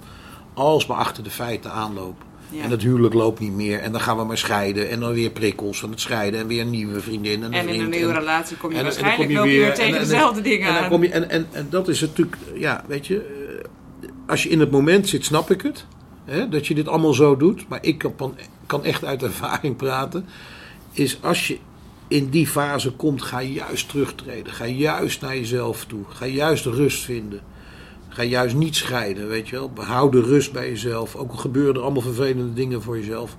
[0.53, 2.32] alsmaar achter de feiten aanlopen.
[2.49, 2.64] Ja.
[2.64, 3.80] En het huwelijk loopt niet meer.
[3.80, 4.89] En dan gaan we maar scheiden.
[4.89, 6.39] En dan weer prikkels van het scheiden.
[6.39, 7.43] En weer een nieuwe vriendin.
[7.43, 9.38] En, een En in een nieuwe En- relatie kom je en en waarschijnlijk kom je
[9.38, 10.89] loop je weer- weer tegen en- en- dezelfde dingen en aan.
[10.89, 13.18] kom je, en, en, en dat is natuurlijk, ja, weet je,
[14.01, 15.86] eh, als je in het moment zit, snap ik het.
[16.26, 17.68] Hè, dat je dit allemaal zo doet.
[17.68, 18.36] Maar ik kan,
[18.66, 20.26] kan echt uit ervaring praten.
[20.94, 21.58] Is als je
[22.08, 24.54] in die fase komt, ga juist terugtreden.
[24.54, 26.04] Ga juist naar jezelf toe.
[26.08, 27.41] Ga juist rust vinden.
[28.10, 29.70] Ga juist niet scheiden, weet je wel.
[29.70, 31.16] Behoud de rust bij jezelf.
[31.16, 33.38] Ook al gebeuren er allemaal vervelende dingen voor jezelf.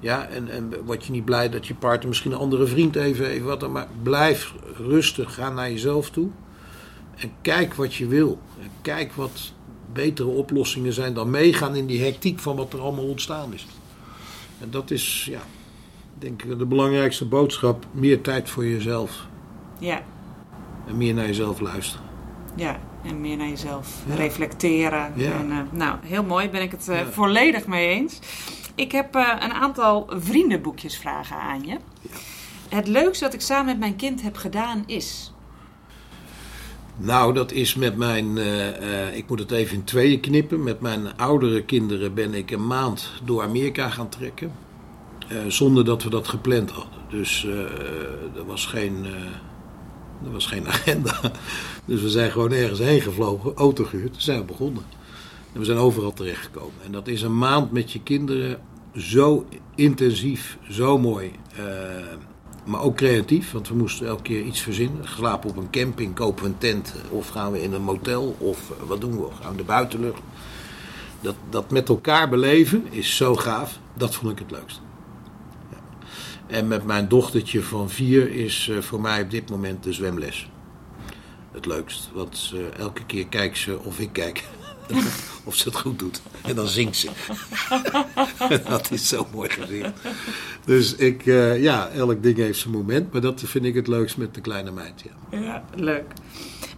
[0.00, 3.26] Ja, en, en word je niet blij dat je partner misschien een andere vriend even,
[3.26, 3.88] even wat maar.
[4.02, 6.28] Blijf rustig, ga naar jezelf toe.
[7.16, 8.38] En kijk wat je wil.
[8.82, 9.52] Kijk wat
[9.92, 13.66] betere oplossingen zijn dan meegaan in die hectiek van wat er allemaal ontstaan is.
[14.60, 15.40] En dat is, ja,
[16.20, 17.84] denk ik de belangrijkste boodschap.
[17.92, 19.26] Meer tijd voor jezelf.
[19.78, 20.02] Ja,
[20.86, 22.06] En meer naar jezelf luisteren.
[22.54, 22.78] ja.
[23.04, 24.14] En meer naar jezelf Ja.
[24.14, 25.12] reflecteren.
[25.16, 25.32] Ja.
[25.32, 26.48] En, eh, nou, heel mooi.
[26.48, 27.06] Ben ik het eh, Ja.
[27.10, 28.18] volledig mee eens.
[28.74, 31.76] Ik heb eh, een aantal vriendenboekjes vragen aan je.
[32.68, 35.32] Het leukste dat ik samen met mijn kind heb gedaan is...
[36.96, 38.38] Nou, dat is met mijn.
[39.14, 40.62] ik moet het even in tweeën knippen.
[40.62, 44.52] Met mijn oudere kinderen ben ik een maand door Amerika gaan trekken.
[45.30, 47.00] Eh, zonder dat we dat gepland hadden.
[47.08, 47.58] Dus eh,
[48.36, 51.20] er, was geen, eh, er was geen agenda.
[51.84, 54.14] Dus we zijn gewoon ergens heen gevlogen, auto gehuurd.
[54.18, 54.82] Zijn we begonnen.
[55.52, 56.74] En we zijn overal terechtgekomen.
[56.84, 58.58] En dat is een maand met je kinderen
[58.96, 61.32] zo intensief, zo mooi.
[62.64, 65.08] maar ook creatief, want we moesten elke keer iets verzinnen.
[65.08, 66.94] Slapen op een camping, kopen we een tent.
[67.10, 69.26] Of gaan we in een motel, of wat doen we?
[69.40, 70.20] Gaan we de buitenlucht.
[71.20, 73.78] Dat, dat met elkaar beleven is zo gaaf.
[73.94, 74.80] Dat vond ik het leukst.
[76.50, 80.48] En met mijn dochtertje van vier is eh, voor mij op dit moment de zwemles.
[81.52, 82.10] Het leukst.
[82.12, 84.44] Want eh, elke keer kijkt ze of ik kijk.
[85.44, 86.22] of ze het goed doet.
[86.42, 87.08] En dan zingt ze.
[88.68, 89.86] dat is zo mooi gezien.
[90.64, 93.12] Dus ik, eh, ja, elk ding heeft zijn moment.
[93.12, 95.04] Maar dat vind ik het leukst met de kleine meid.
[95.30, 96.12] Ja, leuk.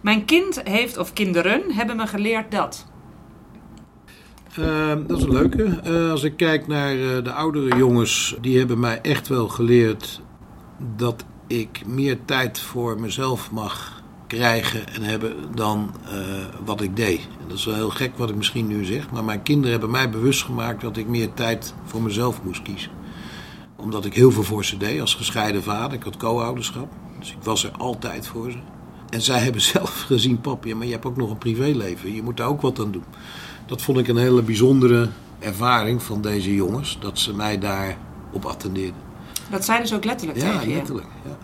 [0.01, 2.85] Mijn kind heeft, of kinderen, hebben me geleerd dat...
[4.57, 5.63] Ehm, dat is een leuke.
[5.63, 10.21] Eh, als ik kijk naar eh, de oudere jongens, die hebben mij echt wel geleerd
[10.95, 16.15] dat ik meer tijd voor mezelf mag krijgen en hebben dan eh,
[16.65, 17.19] wat ik deed.
[17.19, 19.91] En dat is wel heel gek wat ik misschien nu zeg, maar mijn kinderen hebben
[19.91, 22.91] mij bewust gemaakt dat ik meer tijd voor mezelf moest kiezen.
[23.75, 25.97] Omdat ik heel veel voor ze deed als gescheiden vader.
[25.97, 28.57] Ik had co-ouderschap, dus ik was er altijd voor ze.
[29.09, 32.15] En zij hebben zelf gezien, pap, ja, maar je hebt ook nog een privéleven.
[32.15, 33.03] Je moet daar ook wat aan doen.
[33.65, 35.09] Dat vond ik een hele bijzondere
[35.39, 36.97] ervaring van deze jongens.
[37.01, 37.97] Dat ze mij daar
[38.31, 39.01] op attendeerden.
[39.49, 40.75] Dat zeiden ze ook letterlijk Ja, tegen je.
[40.75, 41.07] letterlijk.
[41.25, 41.37] Ja.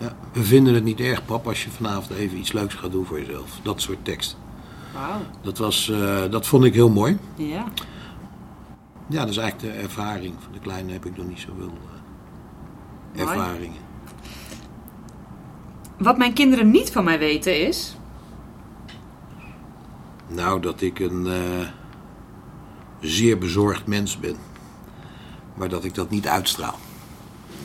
[0.00, 0.16] Ja.
[0.32, 3.18] We vinden het niet erg, pap, als je vanavond even iets leuks gaat doen voor
[3.20, 3.50] jezelf.
[3.62, 4.36] Dat soort tekst.
[4.94, 7.18] Wauw, Dat, was, eh, dat vond ik heel mooi.
[7.36, 7.64] ja.
[9.10, 10.34] Ja, dat is eigenlijk de ervaring.
[10.42, 11.72] Van de kleine heb ik nog niet zoveel
[13.16, 13.28] Mooi.
[13.28, 13.80] ervaringen.
[15.98, 17.96] Wat mijn kinderen niet van mij weten is...
[20.28, 21.66] Nou, dat ik een eh,
[23.00, 24.36] zeer bezorgd mens ben.
[25.54, 26.78] Maar dat ik dat niet uitstraal.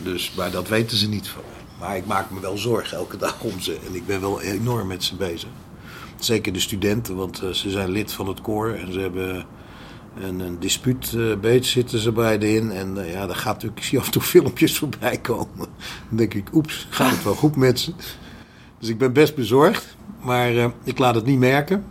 [0.04, 1.44] Dus, maar dat weten ze niet van.
[1.80, 3.78] Maar ik maak me wel zorgen elke dag om ze.
[3.88, 5.50] En ik ben wel enorm met ze bezig.
[6.20, 8.70] Zeker de studenten, want eh, ze zijn lid van het koor.
[8.70, 9.46] En ze hebben
[10.20, 11.18] een, een dispuut
[11.62, 12.72] zitten ze beiden in.
[12.72, 15.58] En uh, ja, daar gaat natuurlijk, ik zie af en toe filmpjes voorbij komen.
[16.08, 17.94] Dan denk ik, oeps, gaat het wel goed met ze?
[18.80, 21.86] Dus ik ben best bezorgd, maar uh, ik laat het niet merken.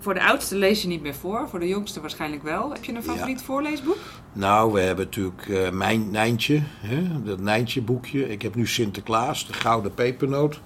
[0.00, 2.72] Voor de oudste lees je niet meer voor, voor de jongste waarschijnlijk wel.
[2.72, 3.44] Heb je een favoriet ja.
[3.44, 3.98] voorleesboek?
[4.32, 8.28] Nou, we hebben natuurlijk uh, mijn Nijntje, hè, dat Nijntje boekje.
[8.28, 10.60] Ik heb nu Sinterklaas, de Gouden Pepernoot.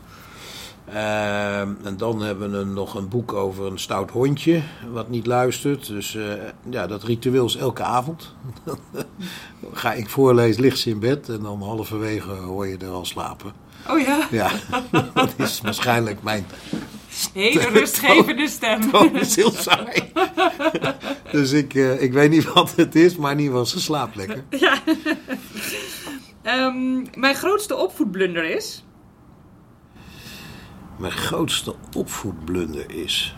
[0.88, 4.62] Uh, en dan hebben we nog een boek over een stout hondje
[4.92, 5.86] wat niet luistert.
[5.86, 6.32] Dus uh,
[6.70, 8.34] ja, dat ritueel is elke avond.
[9.72, 13.52] Ga ik voorlezen, ligt ze in bed en dan halverwege hoor je er al slapen.
[13.90, 14.28] Oh ja?
[14.30, 14.50] Ja,
[15.14, 16.46] dat is waarschijnlijk mijn...
[17.32, 18.90] Hele rustgevende stem.
[18.90, 20.12] Dat is heel saai.
[21.32, 24.16] dus ik, uh, ik weet niet wat het is, maar in ieder geval, ze slaapt
[24.16, 24.44] lekker.
[24.58, 24.82] Ja.
[26.66, 28.84] um, mijn grootste opvoedblunder is...
[30.98, 33.36] Mijn grootste opvoedblunder is...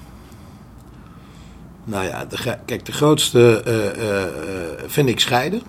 [1.85, 5.63] Nou ja, de, kijk, de grootste uh, uh, vind ik scheiden.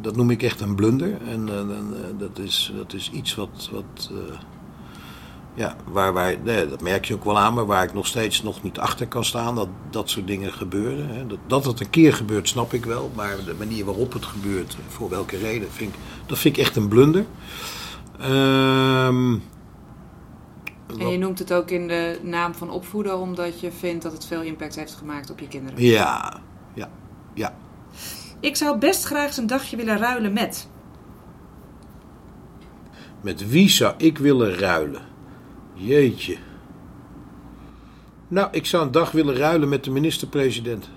[0.00, 1.16] Dat noem ik echt een blunder.
[1.28, 1.46] En
[2.18, 4.10] dat, is, dat is iets wat, wat
[5.54, 8.42] ja, waar wij, nee, dat merk je ook wel aan, maar waar ik nog steeds
[8.42, 11.08] nog niet achter kan staan, dat dat soort dingen gebeuren.
[11.08, 11.26] Hè.
[11.26, 14.76] Dat, dat het een keer gebeurt, snap ik wel, maar de manier waarop het gebeurt,
[14.88, 17.24] voor welke reden, vind ik, dat vind ik echt een blunder.
[18.20, 19.42] Um,
[20.98, 24.26] en je noemt het ook in de naam van opvoeden, omdat je vindt dat het
[24.26, 25.82] veel impact heeft gemaakt op je kinderen.
[25.82, 26.40] Ja,
[26.74, 26.88] ja,
[27.34, 27.54] ja.
[28.40, 30.68] Ik zou best graag eens een dagje willen ruilen met.
[33.20, 35.02] Met wie zou ik willen ruilen?
[35.74, 36.36] Jeetje.
[38.28, 40.88] Nou, ik zou een dag willen ruilen met de minister-president.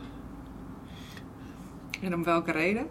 [2.01, 2.88] En om welke reden?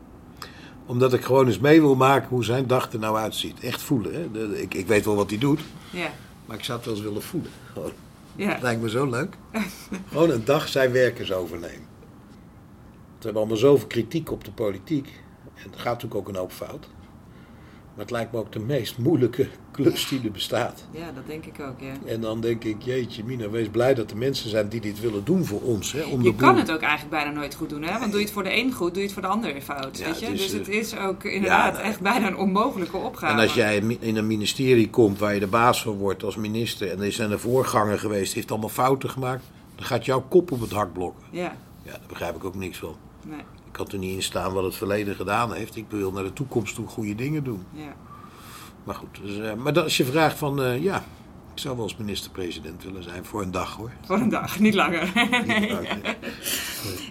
[0.87, 3.61] Omdat ik gewoon eens mee wil maken hoe zijn dag er nou uitziet.
[3.61, 4.15] Echt voelen.
[4.15, 4.57] Hè?
[4.57, 5.61] Ik, ik weet wel wat hij doet.
[5.91, 6.11] Ja.
[6.47, 7.51] Maar ik zou het wel eens willen voelen.
[7.73, 7.93] Gewoon.
[8.37, 8.53] Ja.
[8.53, 9.37] Dat lijkt me zo leuk.
[10.11, 11.87] gewoon een dag zijn werkers overnemen.
[13.19, 15.21] We hebben allemaal zoveel kritiek op de politiek.
[15.55, 16.89] En er gaat natuurlijk ook een hoop fout.
[17.97, 20.85] Maar het lijkt me ook de meest moeilijke klus die er bestaat.
[20.91, 21.93] Ja, dat denk ik ook, ja.
[22.05, 25.25] En dan denk ik, jeetje Mina, wees blij dat er mensen zijn die dit willen
[25.25, 25.93] doen voor ons.
[25.93, 27.99] Hè, om je kan het ook eigenlijk bijna nooit goed doen, hè?
[27.99, 29.99] Want doe je het voor de een goed, doe je het voor de ander fout,
[29.99, 30.31] ja, weet je?
[30.31, 33.33] dus het is ook inderdaad ja, echt bijna een onmogelijke opgave.
[33.33, 36.91] En als jij in een ministerie komt waar je de baas van wordt als minister...
[36.91, 39.45] en er zijn een voorganger geweest, heeft allemaal fouten gemaakt...
[39.75, 41.25] dan gaat jouw kop op het hak blokken.
[41.31, 41.57] Ja.
[41.83, 42.97] Ja, daar begrijp ik ook niks van.
[43.23, 43.41] Nee.
[43.77, 45.77] Ik kan er niet in staan wat het verleden gedaan heeft.
[45.77, 47.67] Ik wil naar de toekomst toe goede dingen doen.
[47.73, 47.95] Ja.
[48.85, 51.05] Maar goed, dus, uh, maar als je vraagt van, uh, ja,
[51.53, 53.91] ik zou wel eens minister-president willen zijn voor een dag hoor.
[54.05, 55.13] Voor een dag, niet langer.
[55.47, 55.99] niet langer.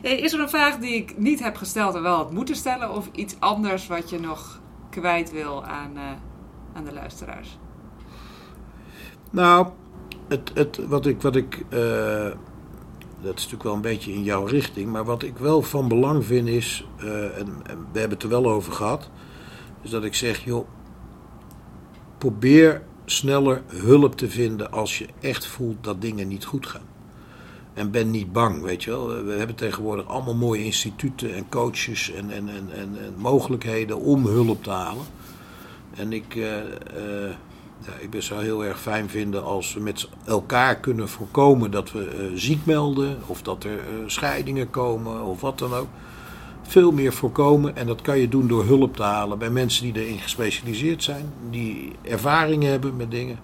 [0.02, 2.92] hey, is er een vraag die ik niet heb gesteld en wel had moeten stellen?
[2.92, 6.02] Of iets anders wat je nog kwijt wil aan, uh,
[6.74, 7.58] aan de luisteraars?
[9.30, 9.68] Nou,
[10.28, 11.66] het, het, wat ik, wat ik
[13.26, 16.26] dat is natuurlijk wel een beetje in jouw richting, maar wat ik wel van belang
[16.26, 19.10] vind is, en, en we hebben het er wel over gehad,
[19.82, 20.68] is dat ik zeg, joh,
[22.18, 26.94] probeer sneller hulp te vinden als je echt voelt dat dingen niet goed gaan.
[27.74, 29.24] En ben niet bang, weet je wel.
[29.24, 34.26] We hebben tegenwoordig allemaal mooie instituten en coaches en, en, en, en, en mogelijkheden om
[34.26, 35.06] hulp te halen.
[35.96, 37.36] En ik, uh, uh,
[37.86, 42.30] ja, ik zou heel erg fijn vinden als we met elkaar kunnen voorkomen dat we
[42.32, 43.18] uh, ziek melden.
[43.26, 45.88] Of dat er scheidingen komen of wat dan ook
[46.62, 47.76] veel meer voorkomen.
[47.76, 51.34] En dat kan je doen door hulp te halen bij mensen die erin gespecialiseerd zijn,
[51.50, 53.40] die ervaring hebben met dingen.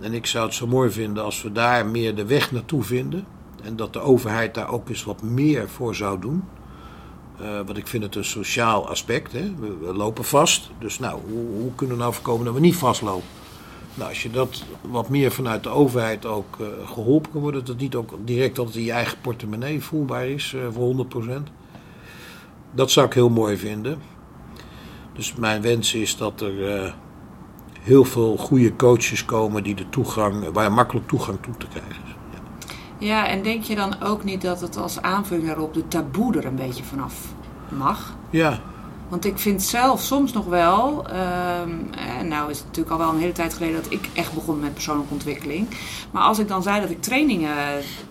[0.00, 3.24] En ik zou het zo mooi vinden als we daar meer de weg naartoe vinden.
[3.62, 6.44] En dat de overheid daar ook eens wat meer voor zou doen.
[7.42, 9.32] Uh, want ik vind het een sociaal aspect.
[9.32, 9.54] Hè?
[9.80, 10.70] We, lopen vast.
[10.78, 13.28] Dus nou, hoe, hoe, kunnen we nou voorkomen dat we niet vastlopen?
[13.94, 17.68] Nou, als je dat wat meer vanuit de overheid ook uh, geholpen kan worden, dat
[17.68, 21.28] het niet ook direct altijd in je eigen portemonnee voelbaar is uh, voor 100%.
[22.70, 23.98] Dat zou ik heel mooi vinden.
[25.12, 26.94] Dus mijn wens is dat er
[27.80, 32.19] heel veel goede coaches komen die de toegang, waar makkelijk toegang toe te krijgen is.
[33.00, 33.26] Ja.
[33.26, 36.56] en denk je dan ook niet dat het als aanvulling daarop de taboe er een
[36.56, 37.14] beetje vanaf
[37.68, 38.14] mag?
[38.30, 38.58] Ja.
[39.08, 43.08] Want ik vind zelf soms nog wel, um, en nou is het natuurlijk al wel
[43.08, 45.68] een hele tijd geleden dat ik echt begon met persoonlijke ontwikkeling.
[46.10, 47.56] Maar als ik dan zei dat ik trainingen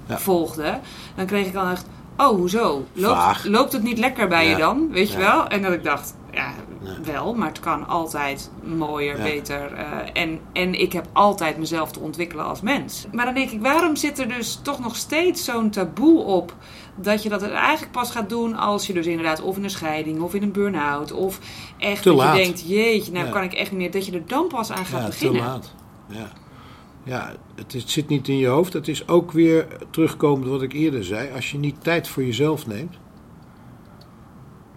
[0.06, 0.18] ja.
[0.18, 0.80] volgde,
[1.16, 1.86] dan kreeg ik dan echt,
[2.20, 2.86] oh, hoezo?
[2.94, 4.52] Loopt, loopt het niet lekker bij ja.
[4.52, 4.90] je dan?
[4.92, 5.48] Weet je wel?
[5.48, 6.54] En dat ik dacht, ja,
[7.04, 9.24] wel, maar het kan altijd mooier, ja.
[9.24, 9.72] beter.
[9.74, 9.82] Uh,
[10.14, 13.06] en, en ik heb altijd mezelf te ontwikkelen als mens.
[13.12, 16.54] Maar dan denk ik, waarom zit er dus toch nog steeds zo'n taboe op
[16.96, 20.22] dat je dat eigenlijk pas gaat doen als je dus inderdaad of in een scheiding
[20.22, 21.40] of in een burn-out of
[21.78, 22.38] echt te dat laat.
[22.38, 24.86] je denkt, jeetje, nou kan ik echt niet meer, dat je er dan pas aan
[24.86, 25.42] gaat ja, beginnen.
[25.42, 25.74] Te laat.
[26.08, 26.28] Ja.
[27.10, 28.74] Ja, het, het zit niet in je hoofd.
[28.74, 31.30] Het is ook weer terugkomend wat ik eerder zei.
[31.36, 32.98] Als je niet tijd voor jezelf neemt,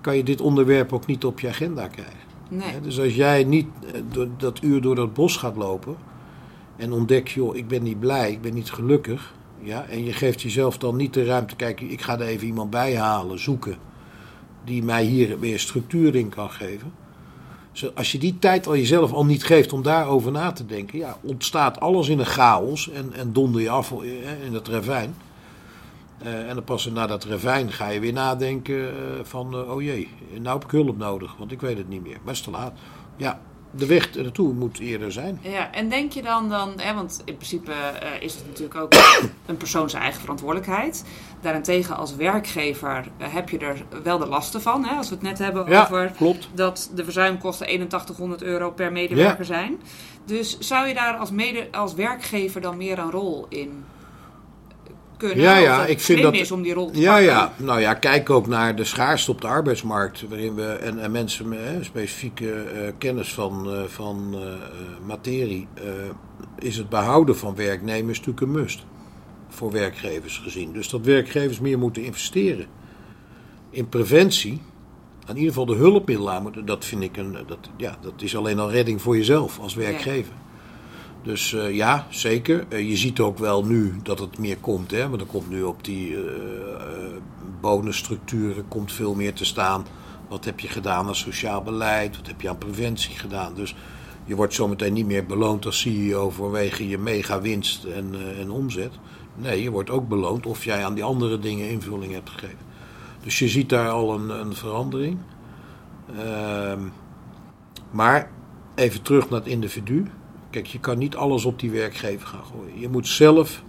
[0.00, 2.28] kan je dit onderwerp ook niet op je agenda krijgen.
[2.48, 2.80] Nee.
[2.80, 5.96] Dus als jij niet eh, door dat uur door dat bos gaat lopen
[6.76, 9.34] en ontdekt, joh, ik ben niet blij, ik ben niet gelukkig.
[9.60, 12.70] Ja, en je geeft jezelf dan niet de ruimte, kijk, ik ga er even iemand
[12.70, 13.76] bij halen, zoeken,
[14.64, 16.92] die mij hier weer structuur in kan geven.
[17.94, 21.16] Als je die tijd al jezelf al niet geeft om daarover na te denken, ja,
[21.20, 25.14] ontstaat alles in een chaos en, en donder je af eh, in het ravijn.
[26.18, 30.08] Eh, en dan pas na dat ravijn ga je weer nadenken eh, van, oh jee,
[30.40, 32.18] nou heb ik hulp nodig, want ik weet het niet meer.
[32.26, 32.72] Is te laat.
[33.16, 33.40] Ja,
[33.74, 35.38] de weg ernaartoe moet eerder zijn.
[35.42, 38.94] Ja, en denk je dan dan, hè, want in principe eh, is het natuurlijk ook
[39.46, 41.04] een persoon zijn eigen verantwoordelijkheid.
[41.40, 45.24] Daarentegen als werkgever eh, heb je er wel de lasten van, hè, als we het
[45.24, 46.48] net hebben Ja, over klopt.
[46.54, 49.80] dat de verzuimkosten 8100 euro per medewerker zijn.
[50.24, 53.84] Dus zou je daar als, mede, als werkgever dan meer een rol in
[55.28, 55.44] kunnen?
[55.44, 57.24] Ja, ja, ik vind dat- is om die rol te Ja, pakken?
[57.26, 57.52] ja.
[57.56, 60.28] Nou ja, kijk ook naar de schaarste op de arbeidsmarkt.
[60.28, 64.40] Waarin we, en, en mensen met hè, specifieke eh, kennis van, eh, van eh,
[65.06, 65.68] materie.
[66.58, 68.84] is het behouden van werknemers natuurlijk een must.
[69.48, 70.72] Voor werkgevers gezien.
[70.72, 72.66] Dus dat werkgevers meer moeten investeren
[73.70, 74.60] in preventie.
[75.28, 76.66] In ieder geval de hulpmiddelen aan moeten.
[76.66, 77.36] Dat vind ik een.
[77.46, 80.32] Dat, ja, dat is alleen al redding voor jezelf als werkgever.
[81.22, 82.66] Dus eh, ja, zeker.
[82.68, 84.90] Eh, je ziet ook wel nu dat het meer komt.
[84.90, 85.08] Hè?
[85.08, 86.22] Want er komt nu op die eh,
[87.60, 89.86] bonusstructuren komt veel meer te staan.
[90.28, 92.16] Wat heb je gedaan aan sociaal beleid?
[92.16, 93.54] Wat heb je aan preventie gedaan?
[93.54, 93.74] Dus
[94.24, 98.92] je wordt zometeen niet meer beloond als CEO vanwege je mega winst en, en omzet.
[99.34, 102.70] Nee, je wordt ook beloond of jij aan die andere dingen invulling hebt gegeven.
[103.22, 105.18] Dus je ziet daar al een, een verandering.
[106.16, 106.80] Ehm,
[107.90, 108.30] maar
[108.74, 110.10] even terug naar het individu.
[110.52, 112.80] Kijk, je kan niet alles op die werkgever gaan gooien.
[112.80, 113.62] Je moet zelf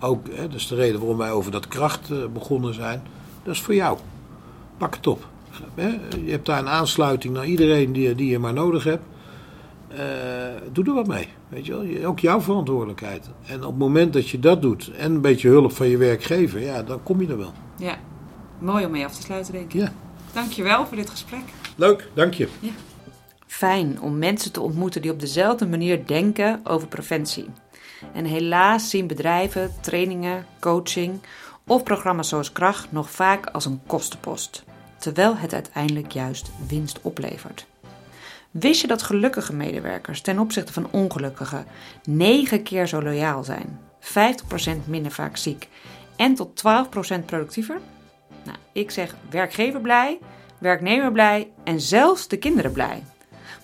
[0.00, 3.02] ook, hè, dat is de reden waarom wij over dat kracht eh, begonnen zijn.
[3.42, 3.98] Dat is voor jou.
[4.76, 5.28] Pak het op.
[6.24, 9.04] Je hebt daar een aansluiting naar iedereen die, die je maar nodig hebt.
[9.88, 9.98] Eh,
[10.72, 11.28] doe er wat mee.
[11.48, 12.06] Weet je wel?
[12.06, 13.30] Ook jouw verantwoordelijkheid.
[13.46, 16.60] En op het moment dat je dat doet en een beetje hulp van je werkgever,
[16.60, 17.52] ja, dan kom je er wel.
[17.76, 17.98] Ja,
[18.58, 19.80] mooi om mee af te sluiten, denk ik.
[19.80, 19.92] Ja.
[20.32, 21.42] Dankjewel voor dit gesprek.
[21.76, 22.48] Leuk, dank je.
[23.48, 27.50] Fijn om mensen te ontmoeten die op dezelfde manier denken over preventie.
[28.12, 31.20] En helaas zien bedrijven, trainingen, coaching
[31.66, 34.64] of programma's zoals Kracht nog vaak als een kostenpost,
[34.98, 37.66] terwijl het uiteindelijk juist winst oplevert.
[38.50, 41.64] Wist je dat gelukkige medewerkers ten opzichte van ongelukkige
[42.04, 45.68] 9 keer zo loyaal zijn, 50% minder vaak ziek
[46.16, 46.62] en tot
[47.20, 47.80] 12% productiever?
[48.44, 50.18] Nou, ik zeg werkgever blij,
[50.58, 53.02] werknemer blij en zelfs de kinderen blij.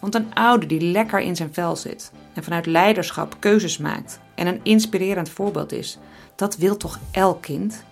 [0.05, 4.47] Want een ouder die lekker in zijn vel zit en vanuit leiderschap keuzes maakt en
[4.47, 5.99] een inspirerend voorbeeld is,
[6.35, 7.85] dat wil toch elk kind?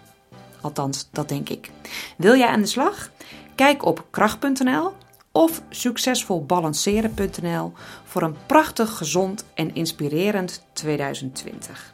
[0.60, 1.70] Althans, dat denk ik.
[2.16, 3.10] Wil jij aan de slag?
[3.54, 4.92] Kijk op kracht.nl
[5.30, 7.72] of succesvolbalanceren.nl
[8.04, 11.91] voor een prachtig, gezond en inspirerend 2020.